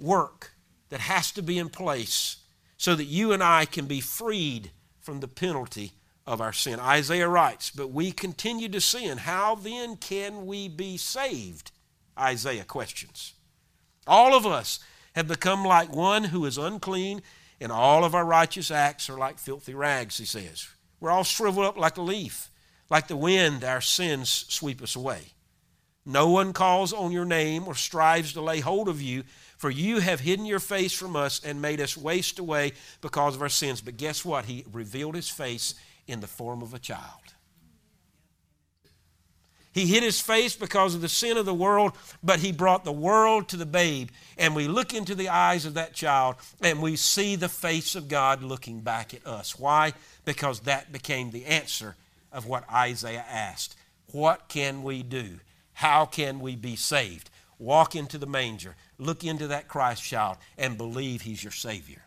work 0.00 0.52
that 0.88 1.00
has 1.00 1.30
to 1.32 1.42
be 1.42 1.58
in 1.58 1.68
place 1.68 2.36
so 2.76 2.94
that 2.94 3.04
you 3.04 3.32
and 3.32 3.42
I 3.42 3.64
can 3.64 3.86
be 3.86 4.00
freed 4.00 4.70
from 5.00 5.20
the 5.20 5.28
penalty 5.28 5.92
of 6.26 6.40
our 6.40 6.52
sin. 6.52 6.78
Isaiah 6.80 7.28
writes, 7.28 7.70
But 7.70 7.90
we 7.90 8.12
continue 8.12 8.68
to 8.68 8.80
sin. 8.80 9.18
How 9.18 9.54
then 9.54 9.96
can 9.96 10.46
we 10.46 10.68
be 10.68 10.96
saved? 10.96 11.72
Isaiah 12.18 12.64
questions. 12.64 13.34
All 14.06 14.34
of 14.34 14.46
us 14.46 14.80
have 15.14 15.28
become 15.28 15.64
like 15.64 15.94
one 15.94 16.24
who 16.24 16.44
is 16.44 16.58
unclean, 16.58 17.22
and 17.60 17.70
all 17.70 18.04
of 18.04 18.14
our 18.14 18.24
righteous 18.24 18.70
acts 18.70 19.08
are 19.08 19.18
like 19.18 19.38
filthy 19.38 19.74
rags, 19.74 20.18
he 20.18 20.24
says. 20.24 20.68
We're 21.00 21.10
all 21.10 21.24
shriveled 21.24 21.66
up 21.66 21.76
like 21.76 21.96
a 21.96 22.02
leaf. 22.02 22.50
Like 22.92 23.08
the 23.08 23.16
wind, 23.16 23.64
our 23.64 23.80
sins 23.80 24.44
sweep 24.50 24.82
us 24.82 24.96
away. 24.96 25.22
No 26.04 26.28
one 26.28 26.52
calls 26.52 26.92
on 26.92 27.10
your 27.10 27.24
name 27.24 27.66
or 27.66 27.74
strives 27.74 28.34
to 28.34 28.42
lay 28.42 28.60
hold 28.60 28.86
of 28.86 29.00
you, 29.00 29.22
for 29.56 29.70
you 29.70 30.00
have 30.00 30.20
hidden 30.20 30.44
your 30.44 30.60
face 30.60 30.92
from 30.92 31.16
us 31.16 31.40
and 31.42 31.62
made 31.62 31.80
us 31.80 31.96
waste 31.96 32.38
away 32.38 32.72
because 33.00 33.34
of 33.34 33.40
our 33.40 33.48
sins. 33.48 33.80
But 33.80 33.96
guess 33.96 34.26
what? 34.26 34.44
He 34.44 34.66
revealed 34.70 35.14
his 35.14 35.30
face 35.30 35.74
in 36.06 36.20
the 36.20 36.26
form 36.26 36.60
of 36.60 36.74
a 36.74 36.78
child. 36.78 37.32
He 39.72 39.86
hid 39.86 40.02
his 40.02 40.20
face 40.20 40.54
because 40.54 40.94
of 40.94 41.00
the 41.00 41.08
sin 41.08 41.38
of 41.38 41.46
the 41.46 41.54
world, 41.54 41.92
but 42.22 42.40
he 42.40 42.52
brought 42.52 42.84
the 42.84 42.92
world 42.92 43.48
to 43.48 43.56
the 43.56 43.64
babe. 43.64 44.10
And 44.36 44.54
we 44.54 44.68
look 44.68 44.92
into 44.92 45.14
the 45.14 45.30
eyes 45.30 45.64
of 45.64 45.72
that 45.74 45.94
child 45.94 46.36
and 46.60 46.82
we 46.82 46.96
see 46.96 47.36
the 47.36 47.48
face 47.48 47.94
of 47.94 48.08
God 48.08 48.42
looking 48.42 48.80
back 48.80 49.14
at 49.14 49.26
us. 49.26 49.58
Why? 49.58 49.94
Because 50.26 50.60
that 50.60 50.92
became 50.92 51.30
the 51.30 51.46
answer 51.46 51.96
of 52.32 52.46
what 52.46 52.70
Isaiah 52.72 53.24
asked. 53.28 53.76
What 54.12 54.48
can 54.48 54.82
we 54.82 55.02
do? 55.02 55.40
How 55.74 56.06
can 56.06 56.40
we 56.40 56.56
be 56.56 56.76
saved? 56.76 57.30
Walk 57.58 57.94
into 57.94 58.18
the 58.18 58.26
manger, 58.26 58.74
look 58.98 59.24
into 59.24 59.46
that 59.48 59.68
Christ 59.68 60.02
child, 60.02 60.36
and 60.58 60.76
believe 60.76 61.22
he's 61.22 61.44
your 61.44 61.52
Savior. 61.52 62.02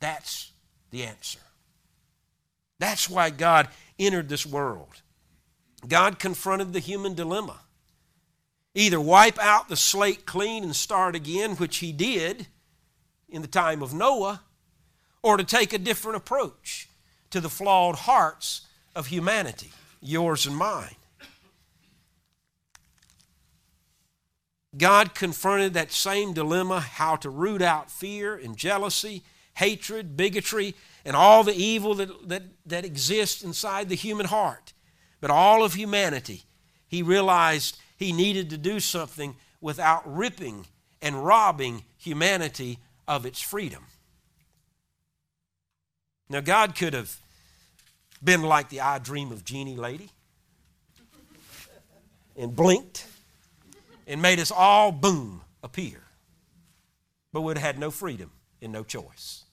That's 0.00 0.52
the 0.90 1.02
answer. 1.04 1.40
That's 2.78 3.08
why 3.08 3.30
God 3.30 3.68
entered 3.98 4.28
this 4.28 4.46
world. 4.46 5.02
God 5.86 6.18
confronted 6.18 6.72
the 6.72 6.78
human 6.78 7.14
dilemma. 7.14 7.60
Either 8.74 9.00
wipe 9.00 9.38
out 9.38 9.68
the 9.68 9.76
slate 9.76 10.26
clean 10.26 10.62
and 10.62 10.76
start 10.76 11.14
again, 11.14 11.56
which 11.56 11.78
he 11.78 11.92
did 11.92 12.46
in 13.28 13.42
the 13.42 13.48
time 13.48 13.82
of 13.82 13.94
Noah, 13.94 14.42
or 15.22 15.36
to 15.36 15.44
take 15.44 15.72
a 15.72 15.78
different 15.78 16.16
approach 16.16 16.88
to 17.30 17.40
the 17.40 17.48
flawed 17.48 17.96
hearts 17.96 18.66
of 18.96 19.08
humanity, 19.08 19.70
yours 20.00 20.46
and 20.46 20.56
mine. 20.56 20.96
God 24.76 25.14
confronted 25.14 25.74
that 25.74 25.92
same 25.92 26.32
dilemma 26.32 26.80
how 26.80 27.16
to 27.16 27.30
root 27.30 27.62
out 27.62 27.90
fear 27.90 28.34
and 28.34 28.56
jealousy, 28.56 29.22
hatred, 29.54 30.16
bigotry, 30.16 30.74
and 31.04 31.14
all 31.14 31.44
the 31.44 31.54
evil 31.54 31.94
that, 31.94 32.28
that, 32.28 32.42
that 32.64 32.84
exists 32.84 33.42
inside 33.42 33.88
the 33.88 33.94
human 33.94 34.26
heart. 34.26 34.72
But 35.20 35.30
all 35.30 35.62
of 35.62 35.74
humanity, 35.74 36.42
he 36.88 37.02
realized 37.02 37.78
he 37.96 38.12
needed 38.12 38.50
to 38.50 38.58
do 38.58 38.80
something 38.80 39.36
without 39.60 40.02
ripping 40.04 40.66
and 41.00 41.24
robbing 41.24 41.84
humanity 41.96 42.78
of 43.06 43.24
its 43.24 43.40
freedom. 43.40 43.84
Now, 46.28 46.40
God 46.40 46.74
could 46.74 46.92
have 46.92 47.18
been 48.22 48.42
like 48.42 48.68
the 48.68 48.80
I 48.80 48.98
Dream 48.98 49.32
of 49.32 49.44
Jeannie 49.44 49.76
lady. 49.76 50.10
And 52.36 52.54
blinked. 52.54 53.06
And 54.06 54.22
made 54.22 54.38
us 54.38 54.50
all, 54.50 54.92
boom, 54.92 55.42
appear. 55.62 56.00
But 57.32 57.42
we'd 57.42 57.56
have 57.56 57.66
had 57.66 57.78
no 57.78 57.90
freedom 57.90 58.30
and 58.62 58.72
no 58.72 58.84
choice. 58.84 59.44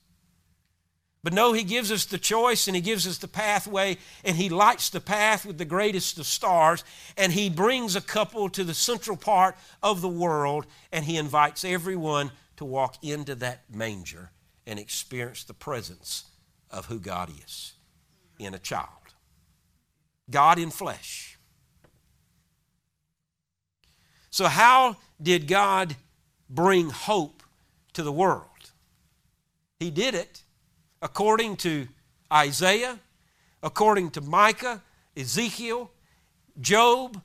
But 1.23 1.33
no, 1.33 1.53
He 1.53 1.63
gives 1.63 1.91
us 1.91 2.05
the 2.05 2.17
choice 2.17 2.67
and 2.67 2.75
He 2.75 2.81
gives 2.81 3.07
us 3.07 3.17
the 3.17 3.27
pathway. 3.27 3.97
And 4.23 4.35
He 4.35 4.49
lights 4.49 4.89
the 4.89 4.99
path 4.99 5.45
with 5.45 5.57
the 5.57 5.65
greatest 5.65 6.19
of 6.19 6.25
stars. 6.25 6.83
And 7.17 7.31
He 7.31 7.49
brings 7.49 7.95
a 7.95 8.01
couple 8.01 8.49
to 8.49 8.63
the 8.63 8.73
central 8.73 9.17
part 9.17 9.55
of 9.81 10.01
the 10.01 10.09
world. 10.09 10.65
And 10.91 11.05
He 11.05 11.17
invites 11.17 11.65
everyone 11.65 12.31
to 12.57 12.65
walk 12.65 13.03
into 13.03 13.35
that 13.35 13.63
manger 13.73 14.31
and 14.67 14.77
experience 14.77 15.43
the 15.43 15.53
presence 15.53 16.25
of 16.69 16.85
who 16.85 16.99
God 16.99 17.31
is 17.43 17.73
in 18.43 18.53
a 18.53 18.59
child. 18.59 18.87
God 20.29 20.57
in 20.59 20.69
flesh. 20.69 21.37
So, 24.29 24.47
how 24.47 24.97
did 25.21 25.47
God 25.47 25.95
bring 26.49 26.89
hope 26.89 27.43
to 27.93 28.03
the 28.03 28.11
world? 28.11 28.47
He 29.79 29.91
did 29.91 30.15
it 30.15 30.43
according 31.01 31.57
to 31.57 31.87
Isaiah, 32.31 32.99
according 33.61 34.11
to 34.11 34.21
Micah, 34.21 34.81
Ezekiel, 35.15 35.91
Job, 36.59 37.21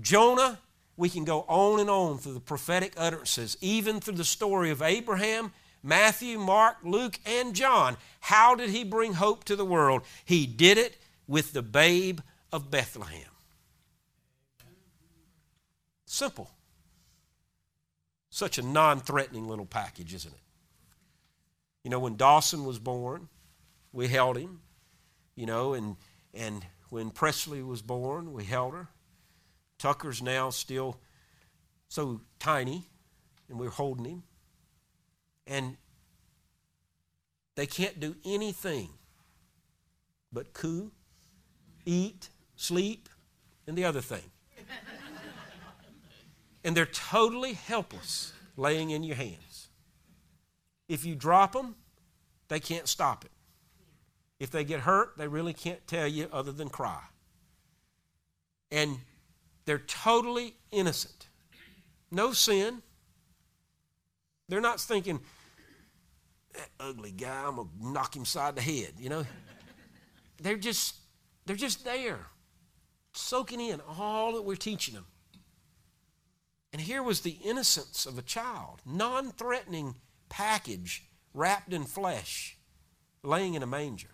Jonah. 0.00 0.58
We 0.96 1.08
can 1.08 1.24
go 1.24 1.44
on 1.48 1.80
and 1.80 1.90
on 1.90 2.18
through 2.18 2.34
the 2.34 2.40
prophetic 2.40 2.92
utterances, 2.96 3.56
even 3.60 3.98
through 3.98 4.14
the 4.14 4.24
story 4.24 4.70
of 4.70 4.82
Abraham, 4.82 5.52
Matthew, 5.82 6.38
Mark, 6.38 6.76
Luke, 6.82 7.18
and 7.26 7.54
John. 7.54 7.96
How 8.20 8.54
did 8.54 8.70
he 8.70 8.84
bring 8.84 9.14
hope 9.14 9.44
to 9.44 9.56
the 9.56 9.64
world? 9.64 10.02
He 10.24 10.46
did 10.46 10.78
it 10.78 10.98
with 11.26 11.52
the 11.52 11.62
babe 11.62 12.20
of 12.52 12.70
Bethlehem. 12.70 13.28
Simple. 16.04 16.50
Such 18.30 18.58
a 18.58 18.62
non 18.62 19.00
threatening 19.00 19.48
little 19.48 19.66
package, 19.66 20.14
isn't 20.14 20.32
it? 20.32 20.40
You 21.84 21.90
know, 21.90 21.98
when 21.98 22.16
Dawson 22.16 22.64
was 22.64 22.78
born, 22.78 23.28
we 23.92 24.08
held 24.08 24.36
him. 24.36 24.60
You 25.34 25.46
know, 25.46 25.74
and, 25.74 25.96
and 26.34 26.64
when 26.90 27.10
Presley 27.10 27.62
was 27.62 27.82
born, 27.82 28.32
we 28.32 28.44
held 28.44 28.74
her. 28.74 28.88
Tucker's 29.78 30.22
now 30.22 30.50
still 30.50 31.00
so 31.88 32.20
tiny, 32.38 32.84
and 33.48 33.58
we're 33.58 33.70
holding 33.70 34.04
him. 34.04 34.22
And 35.46 35.76
they 37.54 37.66
can't 37.66 38.00
do 38.00 38.16
anything 38.24 38.90
but 40.32 40.54
coo, 40.54 40.92
eat, 41.84 42.30
sleep, 42.56 43.08
and 43.66 43.76
the 43.76 43.84
other 43.84 44.00
thing. 44.00 44.30
and 46.64 46.76
they're 46.76 46.86
totally 46.86 47.52
helpless 47.52 48.32
laying 48.56 48.90
in 48.90 49.02
your 49.02 49.16
hands. 49.16 49.68
If 50.88 51.04
you 51.04 51.14
drop 51.14 51.52
them, 51.52 51.76
they 52.48 52.60
can't 52.60 52.88
stop 52.88 53.24
it. 53.24 53.30
If 54.38 54.50
they 54.50 54.64
get 54.64 54.80
hurt, 54.80 55.16
they 55.16 55.28
really 55.28 55.54
can't 55.54 55.86
tell 55.86 56.06
you 56.06 56.28
other 56.32 56.52
than 56.52 56.68
cry. 56.68 57.00
And 58.70 58.98
they're 59.64 59.78
totally 59.78 60.54
innocent. 60.70 61.28
No 62.10 62.32
sin. 62.32 62.82
They're 64.52 64.60
not 64.60 64.82
thinking, 64.82 65.18
that 66.52 66.68
ugly 66.78 67.10
guy, 67.10 67.44
I'm 67.46 67.56
gonna 67.56 67.70
knock 67.80 68.14
him 68.14 68.26
side 68.26 68.54
the 68.54 68.60
head, 68.60 68.92
you 68.98 69.08
know. 69.08 69.24
they're 70.42 70.58
just 70.58 70.96
they're 71.46 71.56
just 71.56 71.86
there, 71.86 72.26
soaking 73.14 73.60
in 73.60 73.80
all 73.98 74.34
that 74.34 74.42
we're 74.42 74.56
teaching 74.56 74.92
them. 74.92 75.06
And 76.70 76.82
here 76.82 77.02
was 77.02 77.22
the 77.22 77.38
innocence 77.42 78.04
of 78.04 78.18
a 78.18 78.22
child, 78.22 78.82
non-threatening 78.84 79.94
package 80.28 81.04
wrapped 81.32 81.72
in 81.72 81.84
flesh, 81.84 82.58
laying 83.22 83.54
in 83.54 83.62
a 83.62 83.66
manger. 83.66 84.10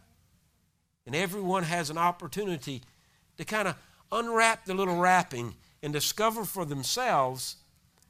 And 1.04 1.16
everyone 1.16 1.64
has 1.64 1.90
an 1.90 1.98
opportunity 1.98 2.82
to 3.38 3.44
kind 3.44 3.66
of 3.66 3.74
unwrap 4.12 4.66
the 4.66 4.74
little 4.74 4.98
wrapping 4.98 5.56
and 5.82 5.92
discover 5.92 6.44
for 6.44 6.64
themselves 6.64 7.56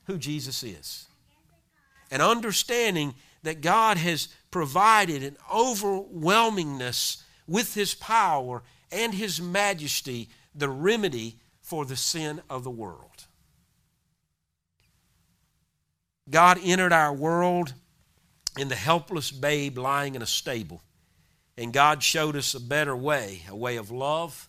who 0.05 0.19
Jesus 0.19 0.63
is. 0.63 1.07
And 2.11 2.23
understanding 2.23 3.15
that 3.43 3.61
God 3.61 3.99
has 3.99 4.29
provided 4.51 5.23
an 5.23 5.37
overwhelmingness 5.53 7.23
with 7.47 7.75
His 7.75 7.95
power 7.95 8.63
and 8.91 9.15
His 9.15 9.41
majesty, 9.41 10.29
the 10.55 10.69
remedy 10.69 11.37
for 11.61 11.85
the 11.85 11.97
sin 11.97 12.41
of 12.49 12.65
the 12.65 12.71
world. 12.71 13.27
God 16.31 16.59
entered 16.63 16.93
our 16.93 17.13
world 17.13 17.75
in 18.59 18.69
the 18.69 18.75
helpless 18.75 19.31
babe 19.31 19.79
lying 19.79 20.15
in 20.15 20.23
a 20.23 20.27
stable. 20.27 20.83
And 21.57 21.73
God 21.73 22.03
showed 22.03 22.37
us 22.37 22.55
a 22.55 22.61
better 22.61 22.97
way 22.97 23.43
a 23.49 23.57
way 23.57 23.77
of 23.77 23.91
love, 23.91 24.49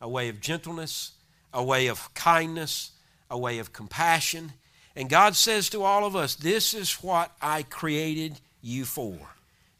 a 0.00 0.08
way 0.08 0.28
of 0.28 0.40
gentleness, 0.40 1.12
a 1.52 1.62
way 1.62 1.86
of 1.86 2.12
kindness, 2.14 2.92
a 3.30 3.38
way 3.38 3.58
of 3.58 3.72
compassion. 3.72 4.52
And 4.96 5.10
God 5.10 5.34
says 5.34 5.68
to 5.70 5.82
all 5.82 6.04
of 6.04 6.14
us, 6.14 6.34
This 6.34 6.74
is 6.74 6.92
what 6.94 7.32
I 7.42 7.64
created 7.64 8.40
you 8.62 8.84
for. 8.84 9.18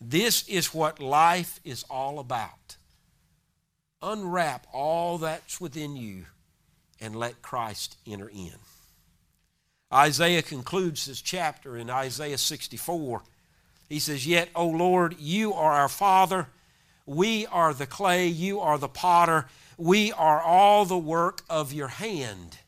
This 0.01 0.47
is 0.49 0.75
what 0.75 1.01
life 1.01 1.61
is 1.65 1.85
all 1.89 2.19
about. 2.19 2.77
Unwrap 4.03 4.67
all 4.73 5.19
that's 5.19 5.61
within 5.61 5.97
you 5.97 6.27
and 7.01 7.17
let 7.17 7.43
Christ 7.43 7.97
enter 8.07 8.29
in. 8.29 8.53
Isaiah 9.93 10.43
concludes 10.43 11.07
this 11.07 11.23
chapter 11.23 11.77
in 11.77 11.89
Isaiah 11.89 12.39
64. 12.39 13.23
He 13.89 13.99
says, 14.01 14.27
Yet, 14.27 14.49
O 14.55 14.67
Lord, 14.67 15.17
you 15.19 15.55
are 15.55 15.73
our 15.73 15.89
Father. 15.89 16.49
We 17.07 17.47
are 17.47 17.73
the 17.73 17.87
clay, 17.87 18.27
you 18.29 18.61
are 18.61 18.79
the 18.79 18.89
potter. 18.89 19.47
We 19.77 20.13
are 20.13 20.41
all 20.41 20.85
the 20.85 20.99
work 20.99 21.43
of 21.49 21.73
your 21.73 21.89
hand. 21.89 22.59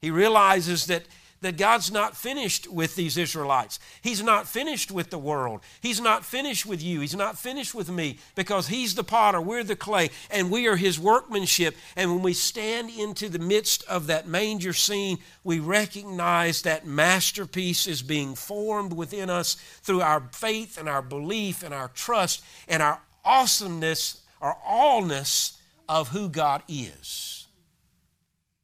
He 0.00 0.10
realizes 0.10 0.86
that 0.86 1.06
that 1.44 1.58
God's 1.58 1.92
not 1.92 2.16
finished 2.16 2.70
with 2.70 2.96
these 2.96 3.18
Israelites. 3.18 3.78
He's 4.00 4.22
not 4.22 4.48
finished 4.48 4.90
with 4.90 5.10
the 5.10 5.18
world. 5.18 5.60
He's 5.80 6.00
not 6.00 6.24
finished 6.24 6.64
with 6.64 6.82
you. 6.82 7.00
He's 7.00 7.14
not 7.14 7.38
finished 7.38 7.74
with 7.74 7.90
me 7.90 8.18
because 8.34 8.68
He's 8.68 8.94
the 8.94 9.04
potter, 9.04 9.40
we're 9.40 9.62
the 9.62 9.76
clay, 9.76 10.10
and 10.30 10.50
we 10.50 10.66
are 10.66 10.76
His 10.76 10.98
workmanship. 10.98 11.76
And 11.96 12.10
when 12.10 12.22
we 12.22 12.32
stand 12.32 12.90
into 12.90 13.28
the 13.28 13.38
midst 13.38 13.84
of 13.84 14.06
that 14.06 14.26
manger 14.26 14.72
scene, 14.72 15.18
we 15.42 15.58
recognize 15.58 16.62
that 16.62 16.86
masterpiece 16.86 17.86
is 17.86 18.02
being 18.02 18.34
formed 18.34 18.94
within 18.94 19.28
us 19.28 19.54
through 19.82 20.00
our 20.00 20.28
faith 20.32 20.78
and 20.78 20.88
our 20.88 21.02
belief 21.02 21.62
and 21.62 21.74
our 21.74 21.88
trust 21.88 22.42
and 22.68 22.82
our 22.82 23.00
awesomeness 23.24 24.22
or 24.40 24.56
allness 24.66 25.58
of 25.88 26.08
who 26.08 26.28
God 26.28 26.62
is. 26.68 27.46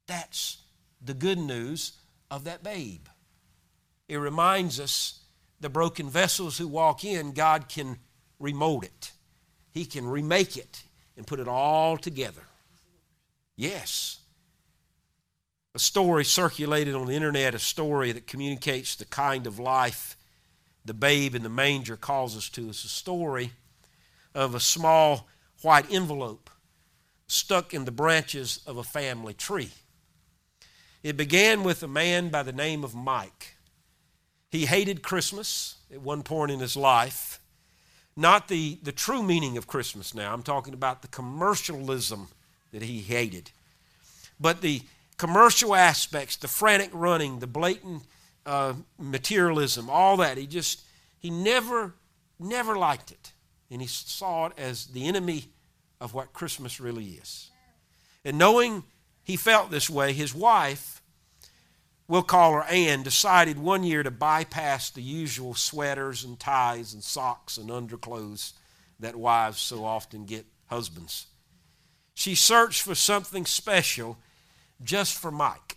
That's 0.07 0.59
the 1.03 1.15
good 1.15 1.39
news 1.39 1.93
of 2.31 2.45
that 2.45 2.63
babe. 2.63 3.07
It 4.09 4.17
reminds 4.17 4.81
us 4.81 5.21
the 5.61 5.69
broken 5.69 6.09
vessels 6.09 6.59
who 6.59 6.67
walk 6.67 7.05
in, 7.05 7.33
God 7.33 7.69
can 7.69 7.99
remold 8.39 8.85
it. 8.85 9.13
He 9.73 9.85
can 9.85 10.07
remake 10.07 10.57
it 10.57 10.83
and 11.17 11.27
put 11.27 11.41
it 11.41 11.49
all 11.49 11.97
together. 11.97 12.43
Yes. 13.57 14.19
A 15.75 15.79
story 15.79 16.25
circulated 16.25 16.95
on 16.95 17.07
the 17.07 17.15
internet, 17.15 17.55
a 17.55 17.59
story 17.59 18.11
that 18.13 18.27
communicates 18.27 18.97
the 18.97 19.05
kind 19.05 19.47
of 19.47 19.59
life 19.59 20.17
the 20.85 20.95
babe 20.95 21.35
in 21.35 21.43
the 21.43 21.49
manger 21.49 21.97
calls 21.97 22.37
us 22.37 22.49
to. 22.49 22.71
It's 22.71 22.85
a 22.85 22.89
story 22.89 23.53
of 24.35 24.55
a 24.55 24.61
small 24.61 25.29
white 25.63 25.93
envelope 25.93 26.51
stuck 27.27 27.75
in 27.75 27.85
the 27.85 27.93
branches 27.93 28.61
of 28.67 28.77
a 28.77 28.83
family 28.83 29.35
tree. 29.35 29.71
It 31.03 31.17
began 31.17 31.65
with 31.65 31.83
a 31.83 31.89
man 31.89 32.29
by 32.29 32.43
the 32.43 32.53
name 32.53 32.85
of 32.85 32.95
Mike. 32.95 33.55
He 34.51 34.67
hated 34.67 35.03
Christmas 35.03 35.77
at 35.93 36.01
one 36.01 36.23
point 36.23 36.51
in 36.51 36.61
his 36.61 36.77
life. 36.77 37.41
Not 38.17 38.49
the, 38.49 38.79
the 38.83 38.93
true 38.93 39.23
meaning 39.23 39.57
of 39.57 39.67
Christmas 39.67 40.15
now, 40.15 40.33
I'm 40.33 40.43
talking 40.43 40.75
about 40.75 41.03
the 41.03 41.09
commercialism 41.09 42.29
that 42.73 42.83
he 42.83 43.01
hated. 43.01 43.51
But 44.39 44.61
the 44.61 44.83
commercial 45.17 45.75
aspects, 45.75 46.37
the 46.37 46.49
frantic 46.49 46.91
running, 46.93 47.39
the 47.39 47.47
blatant 47.47 48.03
uh, 48.47 48.75
materialism, 48.99 49.89
all 49.89 50.17
that. 50.19 50.37
He 50.37 50.47
just, 50.47 50.83
he 51.19 51.31
never, 51.31 51.95
never 52.39 52.77
liked 52.77 53.11
it. 53.11 53.33
And 53.71 53.81
he 53.81 53.87
saw 53.87 54.47
it 54.47 54.53
as 54.59 54.87
the 54.87 55.07
enemy 55.07 55.45
of 56.01 56.15
what 56.15 56.33
Christmas 56.33 56.81
really 56.81 57.05
is. 57.05 57.51
And 58.25 58.39
knowing 58.39 58.83
he 59.31 59.37
felt 59.37 59.71
this 59.71 59.89
way, 59.89 60.13
his 60.13 60.35
wife, 60.35 61.01
we'll 62.09 62.23
call 62.23 62.55
her 62.55 62.65
Anne, 62.65 63.05
decided 63.05 63.57
one 63.57 63.85
year 63.85 64.03
to 64.03 64.11
bypass 64.11 64.91
the 64.91 65.03
usual 65.03 65.55
sweaters 65.55 66.25
and 66.25 66.41
ties 66.41 66.93
and 66.93 67.05
socks 67.05 67.57
and 67.57 67.71
underclothes 67.71 68.55
that 68.99 69.15
wives 69.15 69.61
so 69.61 69.85
often 69.85 70.25
get 70.25 70.47
husbands. 70.67 71.29
She 72.13 72.35
searched 72.35 72.83
for 72.83 72.97
something 72.97 73.47
special 73.47 74.19
just 74.83 75.17
for 75.17 75.31
Mike. 75.31 75.77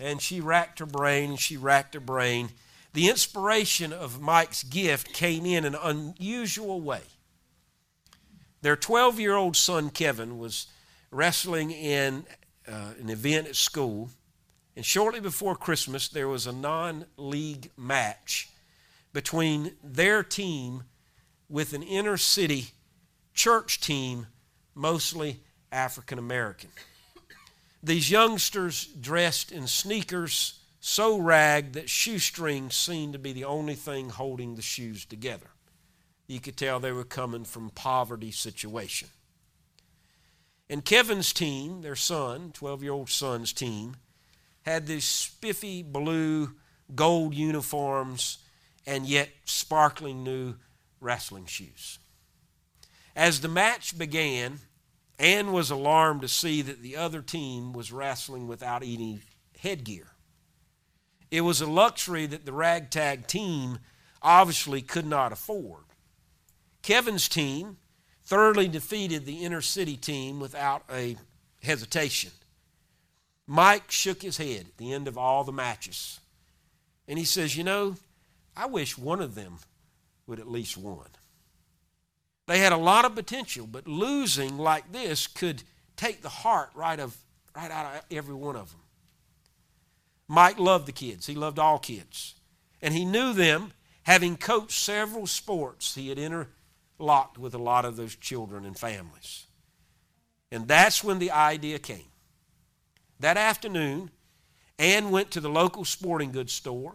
And 0.00 0.20
she 0.20 0.40
racked 0.40 0.80
her 0.80 0.86
brain 0.86 1.36
she 1.36 1.56
racked 1.56 1.94
her 1.94 2.00
brain. 2.00 2.48
The 2.94 3.08
inspiration 3.08 3.92
of 3.92 4.20
Mike's 4.20 4.64
gift 4.64 5.12
came 5.12 5.46
in 5.46 5.64
an 5.64 5.76
unusual 5.76 6.80
way. 6.80 7.02
Their 8.60 8.74
12 8.74 9.20
year 9.20 9.36
old 9.36 9.56
son, 9.56 9.90
Kevin, 9.90 10.40
was 10.40 10.66
wrestling 11.10 11.70
in 11.70 12.24
uh, 12.70 12.92
an 13.00 13.10
event 13.10 13.48
at 13.48 13.56
school. 13.56 14.10
And 14.76 14.84
shortly 14.84 15.20
before 15.20 15.56
Christmas, 15.56 16.08
there 16.08 16.28
was 16.28 16.46
a 16.46 16.52
non 16.52 17.06
league 17.16 17.70
match 17.76 18.48
between 19.12 19.72
their 19.82 20.22
team 20.22 20.84
with 21.48 21.72
an 21.72 21.82
inner 21.82 22.16
city 22.16 22.68
church 23.34 23.80
team, 23.80 24.26
mostly 24.74 25.40
African 25.72 26.18
American. 26.18 26.70
These 27.82 28.10
youngsters 28.10 28.84
dressed 28.84 29.50
in 29.50 29.66
sneakers 29.66 30.60
so 30.80 31.18
ragged 31.18 31.74
that 31.74 31.90
shoestrings 31.90 32.74
seemed 32.74 33.12
to 33.14 33.18
be 33.18 33.32
the 33.32 33.44
only 33.44 33.74
thing 33.74 34.10
holding 34.10 34.54
the 34.54 34.62
shoes 34.62 35.04
together. 35.04 35.50
You 36.26 36.40
could 36.40 36.56
tell 36.56 36.78
they 36.78 36.92
were 36.92 37.04
coming 37.04 37.44
from 37.44 37.70
poverty 37.70 38.30
situation. 38.30 39.08
And 40.70 40.84
Kevin's 40.84 41.32
team, 41.32 41.82
their 41.82 41.96
son, 41.96 42.52
12 42.54 42.84
year 42.84 42.92
old 42.92 43.10
son's 43.10 43.52
team, 43.52 43.96
had 44.62 44.86
these 44.86 45.04
spiffy 45.04 45.82
blue 45.82 46.52
gold 46.94 47.34
uniforms 47.34 48.38
and 48.86 49.04
yet 49.04 49.30
sparkling 49.44 50.22
new 50.22 50.54
wrestling 51.00 51.46
shoes. 51.46 51.98
As 53.16 53.40
the 53.40 53.48
match 53.48 53.98
began, 53.98 54.60
Anne 55.18 55.50
was 55.50 55.72
alarmed 55.72 56.22
to 56.22 56.28
see 56.28 56.62
that 56.62 56.82
the 56.82 56.96
other 56.96 57.20
team 57.20 57.72
was 57.72 57.90
wrestling 57.90 58.46
without 58.46 58.82
any 58.84 59.22
headgear. 59.58 60.06
It 61.32 61.40
was 61.40 61.60
a 61.60 61.66
luxury 61.66 62.26
that 62.26 62.46
the 62.46 62.52
ragtag 62.52 63.26
team 63.26 63.80
obviously 64.22 64.82
could 64.82 65.06
not 65.06 65.32
afford. 65.32 65.82
Kevin's 66.82 67.28
team 67.28 67.78
thoroughly 68.30 68.68
defeated 68.68 69.26
the 69.26 69.44
inner 69.44 69.60
city 69.60 69.96
team 69.96 70.38
without 70.38 70.84
a 70.88 71.16
hesitation. 71.64 72.30
Mike 73.44 73.90
shook 73.90 74.22
his 74.22 74.36
head 74.36 74.66
at 74.68 74.76
the 74.76 74.92
end 74.92 75.08
of 75.08 75.18
all 75.18 75.42
the 75.42 75.52
matches. 75.52 76.20
And 77.08 77.18
he 77.18 77.24
says, 77.24 77.56
You 77.56 77.64
know, 77.64 77.96
I 78.56 78.66
wish 78.66 78.96
one 78.96 79.20
of 79.20 79.34
them 79.34 79.58
would 80.28 80.38
at 80.38 80.48
least 80.48 80.76
won. 80.76 81.08
They 82.46 82.60
had 82.60 82.72
a 82.72 82.76
lot 82.76 83.04
of 83.04 83.16
potential, 83.16 83.66
but 83.66 83.88
losing 83.88 84.56
like 84.56 84.92
this 84.92 85.26
could 85.26 85.64
take 85.96 86.22
the 86.22 86.28
heart 86.28 86.70
right, 86.74 87.00
of, 87.00 87.16
right 87.56 87.70
out 87.70 87.96
of 87.96 88.02
every 88.12 88.34
one 88.34 88.54
of 88.54 88.70
them. 88.70 88.80
Mike 90.28 90.58
loved 90.60 90.86
the 90.86 90.92
kids, 90.92 91.26
he 91.26 91.34
loved 91.34 91.58
all 91.58 91.80
kids. 91.80 92.36
And 92.80 92.94
he 92.94 93.04
knew 93.04 93.32
them, 93.32 93.72
having 94.04 94.36
coached 94.36 94.78
several 94.78 95.26
sports, 95.26 95.96
he 95.96 96.08
had 96.08 96.18
interlocked 97.00 97.38
with 97.38 97.54
a 97.54 97.58
lot 97.58 97.84
of 97.84 97.96
those 97.96 98.14
children 98.14 98.66
and 98.66 98.78
families. 98.78 99.46
And 100.52 100.68
that's 100.68 101.02
when 101.02 101.18
the 101.18 101.30
idea 101.30 101.78
came. 101.78 102.10
That 103.20 103.36
afternoon, 103.36 104.10
Anne 104.78 105.10
went 105.10 105.30
to 105.30 105.40
the 105.40 105.48
local 105.48 105.84
sporting 105.84 106.30
goods 106.30 106.52
store 106.52 106.94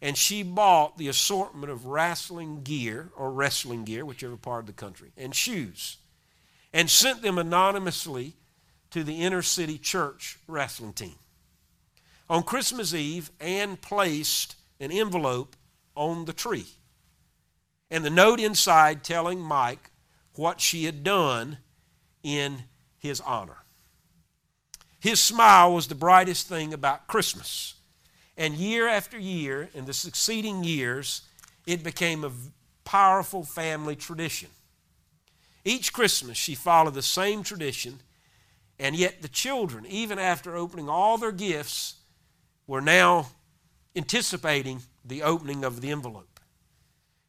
and 0.00 0.16
she 0.16 0.42
bought 0.42 0.98
the 0.98 1.08
assortment 1.08 1.70
of 1.70 1.86
wrestling 1.86 2.62
gear 2.62 3.10
or 3.16 3.30
wrestling 3.30 3.84
gear, 3.84 4.04
whichever 4.04 4.36
part 4.36 4.60
of 4.60 4.66
the 4.66 4.72
country, 4.72 5.10
and 5.16 5.34
shoes, 5.34 5.96
and 6.72 6.90
sent 6.90 7.22
them 7.22 7.38
anonymously 7.38 8.34
to 8.90 9.02
the 9.02 9.22
inner 9.22 9.42
city 9.42 9.78
church 9.78 10.38
wrestling 10.46 10.92
team. 10.92 11.16
On 12.28 12.42
Christmas 12.42 12.92
Eve, 12.92 13.30
Anne 13.40 13.76
placed 13.76 14.56
an 14.80 14.92
envelope 14.92 15.56
on 15.94 16.26
the 16.26 16.34
tree, 16.34 16.66
and 17.90 18.04
the 18.04 18.10
note 18.10 18.40
inside 18.40 19.04
telling 19.04 19.40
Mike 19.40 19.90
what 20.34 20.60
she 20.60 20.84
had 20.84 21.02
done 21.02 21.58
in 22.22 22.64
his 22.98 23.20
honor. 23.20 23.58
His 24.98 25.20
smile 25.20 25.72
was 25.72 25.86
the 25.86 25.94
brightest 25.94 26.48
thing 26.48 26.74
about 26.74 27.06
Christmas. 27.06 27.74
And 28.36 28.54
year 28.54 28.88
after 28.88 29.18
year, 29.18 29.70
in 29.72 29.84
the 29.84 29.92
succeeding 29.92 30.64
years, 30.64 31.22
it 31.66 31.82
became 31.82 32.24
a 32.24 32.32
powerful 32.84 33.44
family 33.44 33.96
tradition. 33.96 34.48
Each 35.64 35.92
Christmas, 35.92 36.36
she 36.36 36.54
followed 36.54 36.94
the 36.94 37.02
same 37.02 37.42
tradition, 37.42 38.00
and 38.78 38.94
yet 38.94 39.22
the 39.22 39.28
children, 39.28 39.86
even 39.86 40.18
after 40.18 40.54
opening 40.54 40.88
all 40.88 41.18
their 41.18 41.32
gifts, 41.32 41.94
were 42.66 42.80
now 42.80 43.28
anticipating 43.94 44.82
the 45.04 45.22
opening 45.22 45.64
of 45.64 45.80
the 45.80 45.90
envelope. 45.90 46.35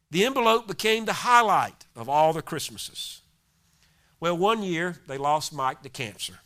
The 0.10 0.26
envelope 0.26 0.68
became 0.68 1.06
the 1.06 1.14
highlight 1.14 1.86
of 1.96 2.08
all 2.08 2.34
the 2.34 2.42
Christmases. 2.42 3.22
Well, 4.20 4.38
one 4.38 4.64
year 4.64 4.98
they 5.08 5.18
lost 5.18 5.54
Mike 5.54 5.84
to 5.84 5.90
cancer. 5.90 6.40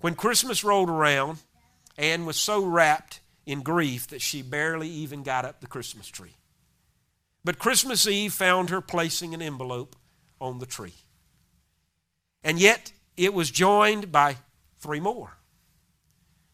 When 0.00 0.14
Christmas 0.14 0.64
rolled 0.64 0.90
around, 0.90 1.38
Anne 1.96 2.26
was 2.26 2.36
so 2.36 2.64
wrapped 2.64 3.20
in 3.46 3.62
grief 3.62 4.08
that 4.08 4.22
she 4.22 4.42
barely 4.42 4.88
even 4.88 5.22
got 5.22 5.44
up 5.44 5.60
the 5.60 5.66
Christmas 5.66 6.08
tree. 6.08 6.34
But 7.44 7.58
Christmas 7.58 8.06
Eve 8.06 8.32
found 8.32 8.70
her 8.70 8.80
placing 8.80 9.34
an 9.34 9.42
envelope 9.42 9.96
on 10.40 10.58
the 10.58 10.66
tree. 10.66 10.94
And 12.42 12.58
yet 12.58 12.92
it 13.16 13.34
was 13.34 13.50
joined 13.50 14.10
by 14.10 14.36
three 14.78 15.00
more. 15.00 15.36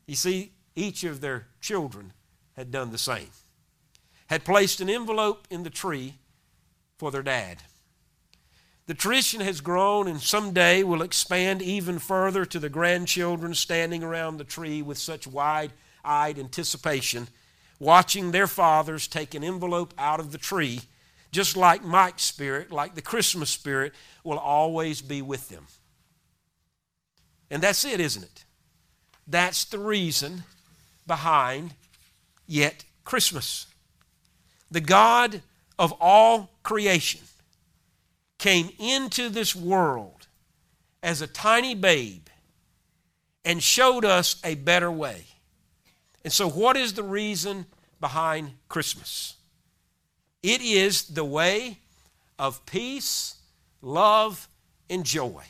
You 0.06 0.16
see, 0.16 0.52
each 0.74 1.04
of 1.04 1.20
their 1.20 1.46
children 1.60 2.12
had 2.56 2.70
done 2.70 2.90
the 2.90 2.98
same, 2.98 3.30
had 4.30 4.44
placed 4.44 4.80
an 4.80 4.88
envelope 4.88 5.48
in 5.50 5.64
the 5.64 5.70
tree 5.70 6.14
for 6.96 7.10
their 7.10 7.22
dad. 7.22 7.64
The 8.86 8.94
tradition 8.94 9.40
has 9.40 9.60
grown 9.60 10.06
and 10.06 10.22
someday 10.22 10.84
will 10.84 11.02
expand 11.02 11.60
even 11.60 11.98
further 11.98 12.44
to 12.44 12.60
the 12.60 12.68
grandchildren 12.68 13.54
standing 13.54 14.04
around 14.04 14.36
the 14.36 14.44
tree 14.44 14.82
with 14.82 14.98
such 14.98 15.26
wide 15.26 15.72
eyed 16.04 16.38
anticipation, 16.38 17.26
watching 17.80 18.30
their 18.30 18.46
fathers 18.46 19.08
take 19.08 19.34
an 19.34 19.42
envelope 19.42 19.92
out 19.98 20.20
of 20.20 20.30
the 20.30 20.38
tree, 20.38 20.82
just 21.32 21.56
like 21.56 21.84
Mike's 21.84 22.22
spirit, 22.22 22.70
like 22.70 22.94
the 22.94 23.02
Christmas 23.02 23.50
spirit, 23.50 23.92
will 24.22 24.38
always 24.38 25.02
be 25.02 25.22
with 25.22 25.48
them. 25.48 25.66
And 27.50 27.60
that's 27.60 27.84
it, 27.84 27.98
isn't 27.98 28.22
it? 28.22 28.44
That's 29.26 29.64
the 29.64 29.80
reason 29.80 30.44
behind 31.04 31.74
yet 32.46 32.84
Christmas. 33.04 33.66
The 34.70 34.80
God 34.80 35.42
of 35.78 35.92
all 36.00 36.50
creation 36.62 37.20
came 38.38 38.70
into 38.78 39.28
this 39.28 39.54
world 39.54 40.26
as 41.02 41.20
a 41.20 41.26
tiny 41.26 41.74
babe 41.74 42.28
and 43.44 43.62
showed 43.62 44.04
us 44.04 44.36
a 44.44 44.54
better 44.54 44.90
way. 44.90 45.24
And 46.24 46.32
so, 46.32 46.48
what 46.48 46.76
is 46.76 46.94
the 46.94 47.02
reason 47.02 47.66
behind 48.00 48.52
Christmas? 48.68 49.34
It 50.42 50.60
is 50.60 51.04
the 51.04 51.24
way 51.24 51.78
of 52.38 52.64
peace, 52.66 53.36
love, 53.82 54.48
and 54.88 55.04
joy. 55.04 55.44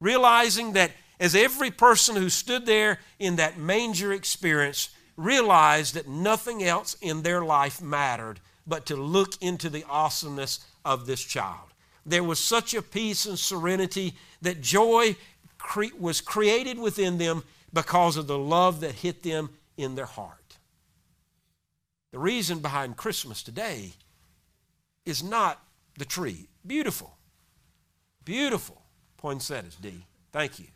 Realizing 0.00 0.72
that 0.74 0.92
as 1.20 1.34
every 1.34 1.70
person 1.70 2.16
who 2.16 2.28
stood 2.28 2.66
there 2.66 3.00
in 3.18 3.36
that 3.36 3.58
manger 3.58 4.12
experience 4.12 4.90
realized 5.18 5.94
that 5.94 6.08
nothing 6.08 6.62
else 6.62 6.96
in 7.02 7.22
their 7.22 7.44
life 7.44 7.82
mattered 7.82 8.38
but 8.66 8.86
to 8.86 8.96
look 8.96 9.34
into 9.42 9.68
the 9.68 9.84
awesomeness 9.88 10.60
of 10.84 11.06
this 11.06 11.22
child. 11.22 11.74
There 12.06 12.22
was 12.22 12.38
such 12.38 12.72
a 12.72 12.80
peace 12.80 13.26
and 13.26 13.38
serenity 13.38 14.14
that 14.40 14.60
joy 14.60 15.16
cre- 15.58 15.86
was 15.98 16.20
created 16.20 16.78
within 16.78 17.18
them 17.18 17.42
because 17.72 18.16
of 18.16 18.28
the 18.28 18.38
love 18.38 18.80
that 18.80 18.94
hit 18.94 19.24
them 19.24 19.50
in 19.76 19.96
their 19.96 20.06
heart. 20.06 20.56
The 22.12 22.18
reason 22.18 22.60
behind 22.60 22.96
Christmas 22.96 23.42
today 23.42 23.94
is 25.04 25.22
not 25.22 25.60
the 25.98 26.04
tree. 26.04 26.46
Beautiful. 26.64 27.18
Beautiful 28.24 28.82
poinsettias, 29.16 29.74
D. 29.74 30.06
Thank 30.32 30.60
you. 30.60 30.66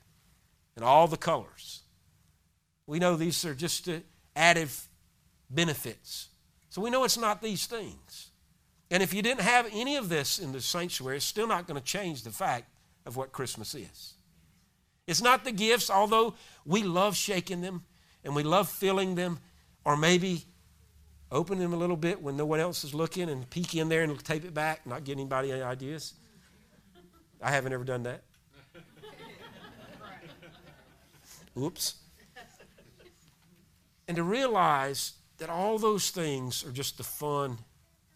And 0.74 0.84
all 0.84 1.06
the 1.06 1.16
colors. 1.16 1.82
We 2.86 2.98
know 2.98 3.16
these 3.16 3.44
are 3.44 3.54
just 3.54 3.88
uh, 3.88 3.98
added 4.34 4.68
benefits. 5.50 6.28
So 6.70 6.80
we 6.80 6.90
know 6.90 7.04
it's 7.04 7.18
not 7.18 7.42
these 7.42 7.66
things. 7.66 8.30
And 8.90 9.02
if 9.02 9.14
you 9.14 9.22
didn't 9.22 9.40
have 9.40 9.68
any 9.72 9.96
of 9.96 10.08
this 10.08 10.38
in 10.38 10.52
the 10.52 10.60
sanctuary, 10.60 11.16
it's 11.16 11.24
still 11.24 11.46
not 11.46 11.66
going 11.66 11.80
to 11.80 11.84
change 11.84 12.22
the 12.22 12.30
fact 12.30 12.66
of 13.06 13.16
what 13.16 13.32
Christmas 13.32 13.74
is. 13.74 14.14
It's 15.06 15.22
not 15.22 15.44
the 15.44 15.52
gifts, 15.52 15.90
although 15.90 16.34
we 16.64 16.82
love 16.82 17.16
shaking 17.16 17.60
them 17.60 17.82
and 18.24 18.36
we 18.36 18.42
love 18.42 18.68
filling 18.68 19.14
them, 19.14 19.40
or 19.84 19.96
maybe 19.96 20.44
open 21.30 21.58
them 21.58 21.72
a 21.72 21.76
little 21.76 21.96
bit 21.96 22.22
when 22.22 22.36
no 22.36 22.46
one 22.46 22.60
else 22.60 22.84
is 22.84 22.94
looking 22.94 23.28
and 23.28 23.48
peek 23.50 23.74
in 23.74 23.88
there 23.88 24.02
and 24.02 24.22
tape 24.24 24.44
it 24.44 24.54
back, 24.54 24.86
not 24.86 25.04
get 25.04 25.12
anybody 25.12 25.50
any 25.50 25.62
ideas. 25.62 26.14
I 27.40 27.50
haven't 27.50 27.72
ever 27.72 27.84
done 27.84 28.04
that. 28.04 28.22
Oops. 31.58 31.94
And 34.08 34.16
to 34.16 34.22
realize 34.22 35.12
that 35.38 35.50
all 35.50 35.78
those 35.78 36.10
things 36.10 36.64
are 36.64 36.72
just 36.72 36.98
the 36.98 37.04
fun 37.04 37.58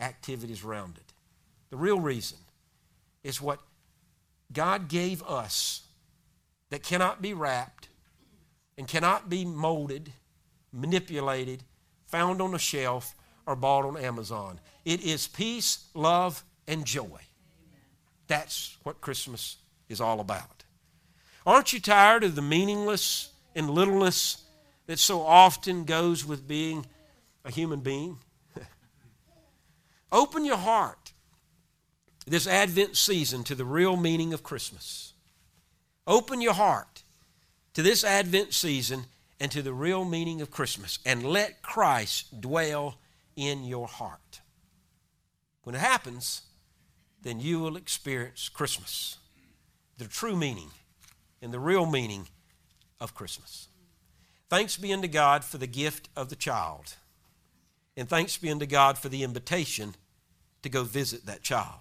activities 0.01 0.64
around 0.64 0.96
it. 0.96 1.12
The 1.70 1.77
real 1.77 2.01
reason 2.01 2.38
is 3.25 3.40
what 3.40 3.61
God 4.53 4.88
gave 4.88 5.22
us 5.25 5.83
that 6.70 6.83
cannot 6.83 7.22
be 7.22 7.35
wrapped 7.35 7.88
and 8.79 8.87
cannot 8.87 9.29
be 9.29 9.44
molded, 9.44 10.12
manipulated, 10.72 11.62
found 12.07 12.40
on 12.40 12.55
a 12.55 12.59
shelf, 12.59 13.14
or 13.46 13.57
bought 13.57 13.85
on 13.85 13.96
Amazon. 13.96 14.61
It 14.85 15.01
is 15.03 15.27
peace, 15.27 15.87
love, 15.94 16.44
and 16.66 16.85
joy. 16.85 17.20
That's 18.27 18.77
what 18.83 19.01
Christmas 19.01 19.57
is 19.88 20.01
all 20.01 20.20
about. 20.20 20.64
Aren't 21.44 21.72
you 21.72 21.81
tired 21.81 22.25
of 22.25 22.35
the 22.35 22.42
meaningless 22.42 23.31
and 23.55 23.70
littleness 23.70 24.42
that 24.87 24.99
so 24.99 25.22
often 25.22 25.85
goes 25.85 26.25
with 26.25 26.46
being 26.46 26.87
a 27.44 27.51
human 27.51 27.81
being? 27.81 28.18
Open 30.12 30.44
your 30.44 30.57
heart 30.57 31.12
this 32.27 32.46
Advent 32.46 32.96
season 32.96 33.44
to 33.44 33.55
the 33.55 33.64
real 33.64 33.96
meaning 33.96 34.33
of 34.33 34.42
Christmas. 34.42 35.12
Open 36.07 36.40
your 36.40 36.55
heart 36.55 37.05
to 37.75 37.83
this 37.83 38.05
Advent 38.05 38.53
season 38.53 39.05
and 39.38 39.51
to 39.53 39.62
the 39.62 39.72
real 39.72 40.05
meaning 40.05 40.40
of 40.40 40.51
Christmas 40.51 40.99
and 41.05 41.22
let 41.25 41.62
Christ 41.62 42.40
dwell 42.40 42.99
in 43.37 43.64
your 43.64 43.87
heart. 43.87 44.40
When 45.62 45.75
it 45.75 45.81
happens, 45.81 46.42
then 47.22 47.40
you 47.40 47.61
will 47.61 47.77
experience 47.77 48.49
Christmas, 48.49 49.18
the 49.99 50.07
true 50.07 50.37
meaning 50.37 50.70
and 51.42 51.53
the 51.53 51.61
real 51.61 51.87
meaning 51.87 52.29
of 53.01 53.14
Christmas. 53.14 53.68
Thanks 54.49 54.77
be 54.77 54.93
unto 54.93 55.09
God 55.09 55.45
for 55.45 55.59
the 55.59 55.67
gift 55.67 56.09
of 56.17 56.29
the 56.29 56.37
child. 56.37 56.95
And 57.97 58.09
thanks 58.09 58.37
be 58.37 58.51
unto 58.51 58.67
God 58.67 58.99
for 58.99 59.09
the 59.09 59.23
invitation 59.23 59.95
to 60.63 60.69
go 60.69 60.85
visit 60.85 61.27
that 61.27 61.43
child. 61.43 61.81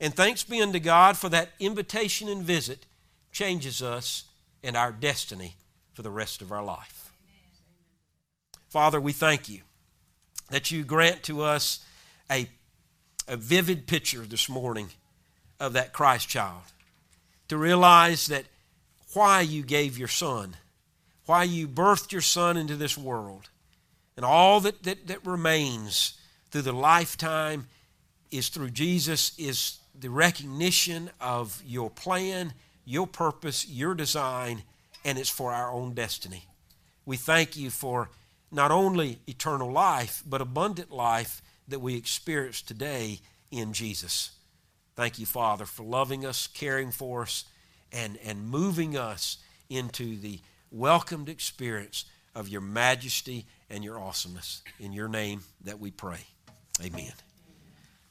And 0.00 0.14
thanks 0.14 0.42
be 0.42 0.60
unto 0.60 0.80
God 0.80 1.16
for 1.16 1.28
that 1.28 1.50
invitation 1.60 2.28
and 2.28 2.42
visit 2.42 2.86
changes 3.30 3.80
us 3.80 4.24
and 4.62 4.76
our 4.76 4.92
destiny 4.92 5.56
for 5.94 6.02
the 6.02 6.10
rest 6.10 6.42
of 6.42 6.52
our 6.52 6.62
life. 6.62 7.12
Father, 8.68 9.00
we 9.00 9.12
thank 9.12 9.48
you 9.48 9.60
that 10.50 10.70
you 10.70 10.84
grant 10.84 11.22
to 11.24 11.42
us 11.42 11.84
a, 12.30 12.48
a 13.28 13.36
vivid 13.36 13.86
picture 13.86 14.22
this 14.22 14.48
morning 14.48 14.88
of 15.60 15.74
that 15.74 15.92
Christ 15.92 16.28
child. 16.28 16.62
To 17.48 17.56
realize 17.56 18.26
that 18.26 18.46
why 19.12 19.42
you 19.42 19.62
gave 19.62 19.98
your 19.98 20.08
son, 20.08 20.56
why 21.26 21.44
you 21.44 21.68
birthed 21.68 22.12
your 22.12 22.20
son 22.20 22.56
into 22.56 22.76
this 22.76 22.98
world, 22.98 23.48
and 24.16 24.24
all 24.24 24.60
that, 24.60 24.82
that, 24.82 25.06
that 25.06 25.26
remains 25.26 26.18
through 26.50 26.62
the 26.62 26.72
lifetime 26.72 27.66
is 28.30 28.48
through 28.48 28.70
Jesus, 28.70 29.32
is 29.38 29.78
the 29.98 30.10
recognition 30.10 31.10
of 31.20 31.62
your 31.64 31.90
plan, 31.90 32.52
your 32.84 33.06
purpose, 33.06 33.68
your 33.68 33.94
design, 33.94 34.62
and 35.04 35.18
it's 35.18 35.30
for 35.30 35.52
our 35.52 35.70
own 35.70 35.94
destiny. 35.94 36.46
We 37.04 37.16
thank 37.16 37.56
you 37.56 37.70
for 37.70 38.10
not 38.50 38.70
only 38.70 39.18
eternal 39.26 39.70
life, 39.70 40.22
but 40.26 40.40
abundant 40.40 40.90
life 40.90 41.42
that 41.68 41.80
we 41.80 41.96
experience 41.96 42.62
today 42.62 43.20
in 43.50 43.72
Jesus. 43.72 44.32
Thank 44.94 45.18
you, 45.18 45.26
Father, 45.26 45.64
for 45.64 45.84
loving 45.84 46.26
us, 46.26 46.46
caring 46.46 46.90
for 46.90 47.22
us, 47.22 47.44
and, 47.92 48.18
and 48.24 48.48
moving 48.48 48.96
us 48.96 49.38
into 49.70 50.18
the 50.18 50.40
welcomed 50.72 51.28
experience 51.28 52.04
of 52.34 52.48
your 52.48 52.60
majesty 52.60 53.46
and 53.70 53.84
your 53.84 53.98
awesomeness. 53.98 54.62
In 54.80 54.92
your 54.92 55.08
name 55.08 55.42
that 55.64 55.78
we 55.78 55.90
pray. 55.90 56.20
Amen. 56.82 57.12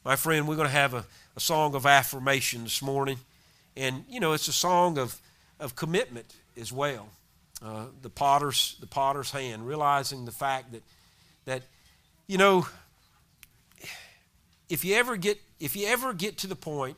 My 0.04 0.16
friend, 0.16 0.48
we're 0.48 0.56
going 0.56 0.68
to 0.68 0.72
have 0.72 0.94
a, 0.94 1.04
a 1.36 1.40
song 1.40 1.74
of 1.74 1.86
affirmation 1.86 2.64
this 2.64 2.82
morning. 2.82 3.18
And, 3.76 4.04
you 4.08 4.20
know, 4.20 4.32
it's 4.32 4.48
a 4.48 4.52
song 4.52 4.98
of, 4.98 5.20
of 5.60 5.76
commitment 5.76 6.34
as 6.56 6.72
well. 6.72 7.08
Uh, 7.64 7.86
the 8.00 8.10
potter's 8.10 8.76
the 8.80 8.88
potter's 8.88 9.30
hand, 9.30 9.64
realizing 9.66 10.24
the 10.24 10.32
fact 10.32 10.72
that 10.72 10.82
that 11.44 11.62
you 12.26 12.36
know 12.36 12.66
if 14.68 14.84
you 14.84 14.96
ever 14.96 15.16
get 15.16 15.40
if 15.60 15.76
you 15.76 15.86
ever 15.86 16.12
get 16.12 16.38
to 16.38 16.48
the 16.48 16.56
point 16.56 16.96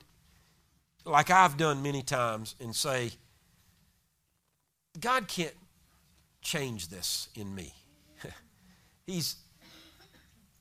like 1.04 1.30
I've 1.30 1.58
done 1.58 1.82
many 1.82 2.02
times 2.02 2.54
and 2.60 2.74
say 2.74 3.10
God 5.00 5.28
can't 5.28 5.54
change 6.42 6.88
this 6.88 7.28
in 7.34 7.54
me. 7.54 7.72
He's 9.06 9.36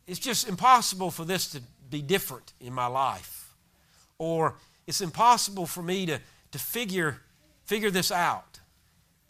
it's 0.06 0.20
just 0.20 0.50
impossible 0.50 1.12
for 1.12 1.24
this 1.24 1.52
to 1.52 1.62
be 1.90 2.02
different 2.02 2.54
in 2.60 2.74
my 2.74 2.88
life. 2.88 3.54
Or 4.18 4.56
it's 4.86 5.00
impossible 5.00 5.66
for 5.66 5.82
me 5.82 6.06
to, 6.08 6.20
to 6.52 6.60
figure, 6.60 7.22
figure 7.66 7.90
this 7.90 8.12
out 8.12 8.60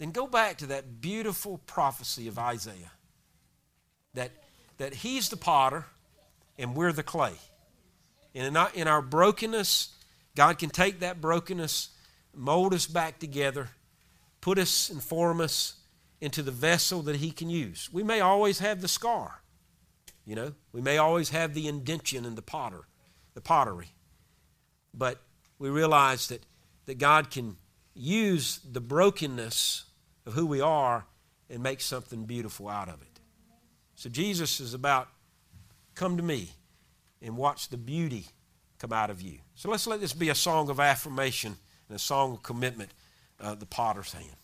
then 0.04 0.12
go 0.12 0.28
back 0.28 0.58
to 0.58 0.66
that 0.68 1.00
beautiful 1.00 1.60
prophecy 1.60 2.28
of 2.28 2.38
Isaiah 2.38 2.92
that, 4.14 4.32
that 4.78 4.94
he's 4.94 5.30
the 5.30 5.38
potter 5.38 5.86
and 6.58 6.76
we're 6.76 6.92
the 6.92 7.04
clay. 7.04 7.34
And 8.36 8.46
in 8.46 8.58
our, 8.58 8.70
in 8.74 8.88
our 8.90 9.02
brokenness, 9.02 9.96
God 10.36 10.58
can 10.58 10.70
take 10.70 11.00
that 11.00 11.22
brokenness, 11.22 11.90
mold 12.36 12.74
us 12.74 12.86
back 12.86 13.20
together, 13.20 13.70
put 14.44 14.60
us 14.60 14.90
and 14.90 15.02
form 15.02 15.40
us 15.40 15.76
into 16.20 16.44
the 16.44 16.52
vessel 16.52 17.02
that 17.04 17.16
He 17.16 17.32
can 17.32 17.50
use. 17.50 17.90
We 17.94 18.04
may 18.04 18.20
always 18.20 18.60
have 18.60 18.82
the 18.82 18.90
scar, 18.90 19.42
you 20.26 20.36
know, 20.36 20.52
we 20.74 20.82
may 20.82 20.98
always 20.98 21.30
have 21.30 21.54
the 21.54 21.70
indention 21.70 22.26
in 22.26 22.36
the 22.36 22.42
potter, 22.42 22.82
the 23.36 23.42
pottery, 23.42 23.94
but 24.94 25.22
we 25.60 25.70
realize 25.70 26.28
that, 26.28 26.46
that 26.88 26.98
God 26.98 27.32
can 27.32 27.56
use 27.96 28.60
the 28.70 28.82
brokenness 28.82 29.86
of 30.26 30.34
who 30.34 30.46
we 30.46 30.60
are 30.60 31.06
and 31.50 31.64
make 31.64 31.80
something 31.80 32.26
beautiful 32.26 32.68
out 32.68 32.90
of 32.90 33.02
it. 33.02 33.22
So 33.96 34.10
Jesus 34.10 34.60
is 34.60 34.74
about 34.74 35.08
come 35.96 36.18
to 36.18 36.24
me 36.24 36.50
and 37.22 37.38
watch 37.38 37.70
the 37.70 37.78
beauty 37.78 38.26
come 38.78 38.92
out 38.92 39.10
of 39.10 39.22
you. 39.22 39.40
So 39.56 39.70
let's 39.70 39.88
let 39.88 40.02
this 40.02 40.12
be 40.12 40.28
a 40.28 40.36
song 40.36 40.70
of 40.70 40.82
affirmation 40.82 41.56
and 41.88 41.96
a 41.96 42.00
song 42.00 42.34
of 42.34 42.44
commitment, 42.44 42.92
uh, 43.44 43.56
the 43.56 43.66
potter's 43.66 44.14
hand. 44.14 44.38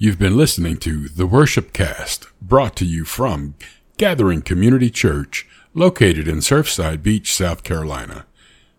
You've 0.00 0.20
been 0.20 0.36
listening 0.36 0.76
to 0.76 1.08
The 1.08 1.26
Worship 1.26 1.72
Cast, 1.72 2.28
brought 2.40 2.76
to 2.76 2.84
you 2.84 3.04
from 3.04 3.56
Gathering 3.96 4.42
Community 4.42 4.90
Church, 4.90 5.44
located 5.74 6.28
in 6.28 6.36
Surfside 6.36 7.02
Beach, 7.02 7.34
South 7.34 7.64
Carolina. 7.64 8.24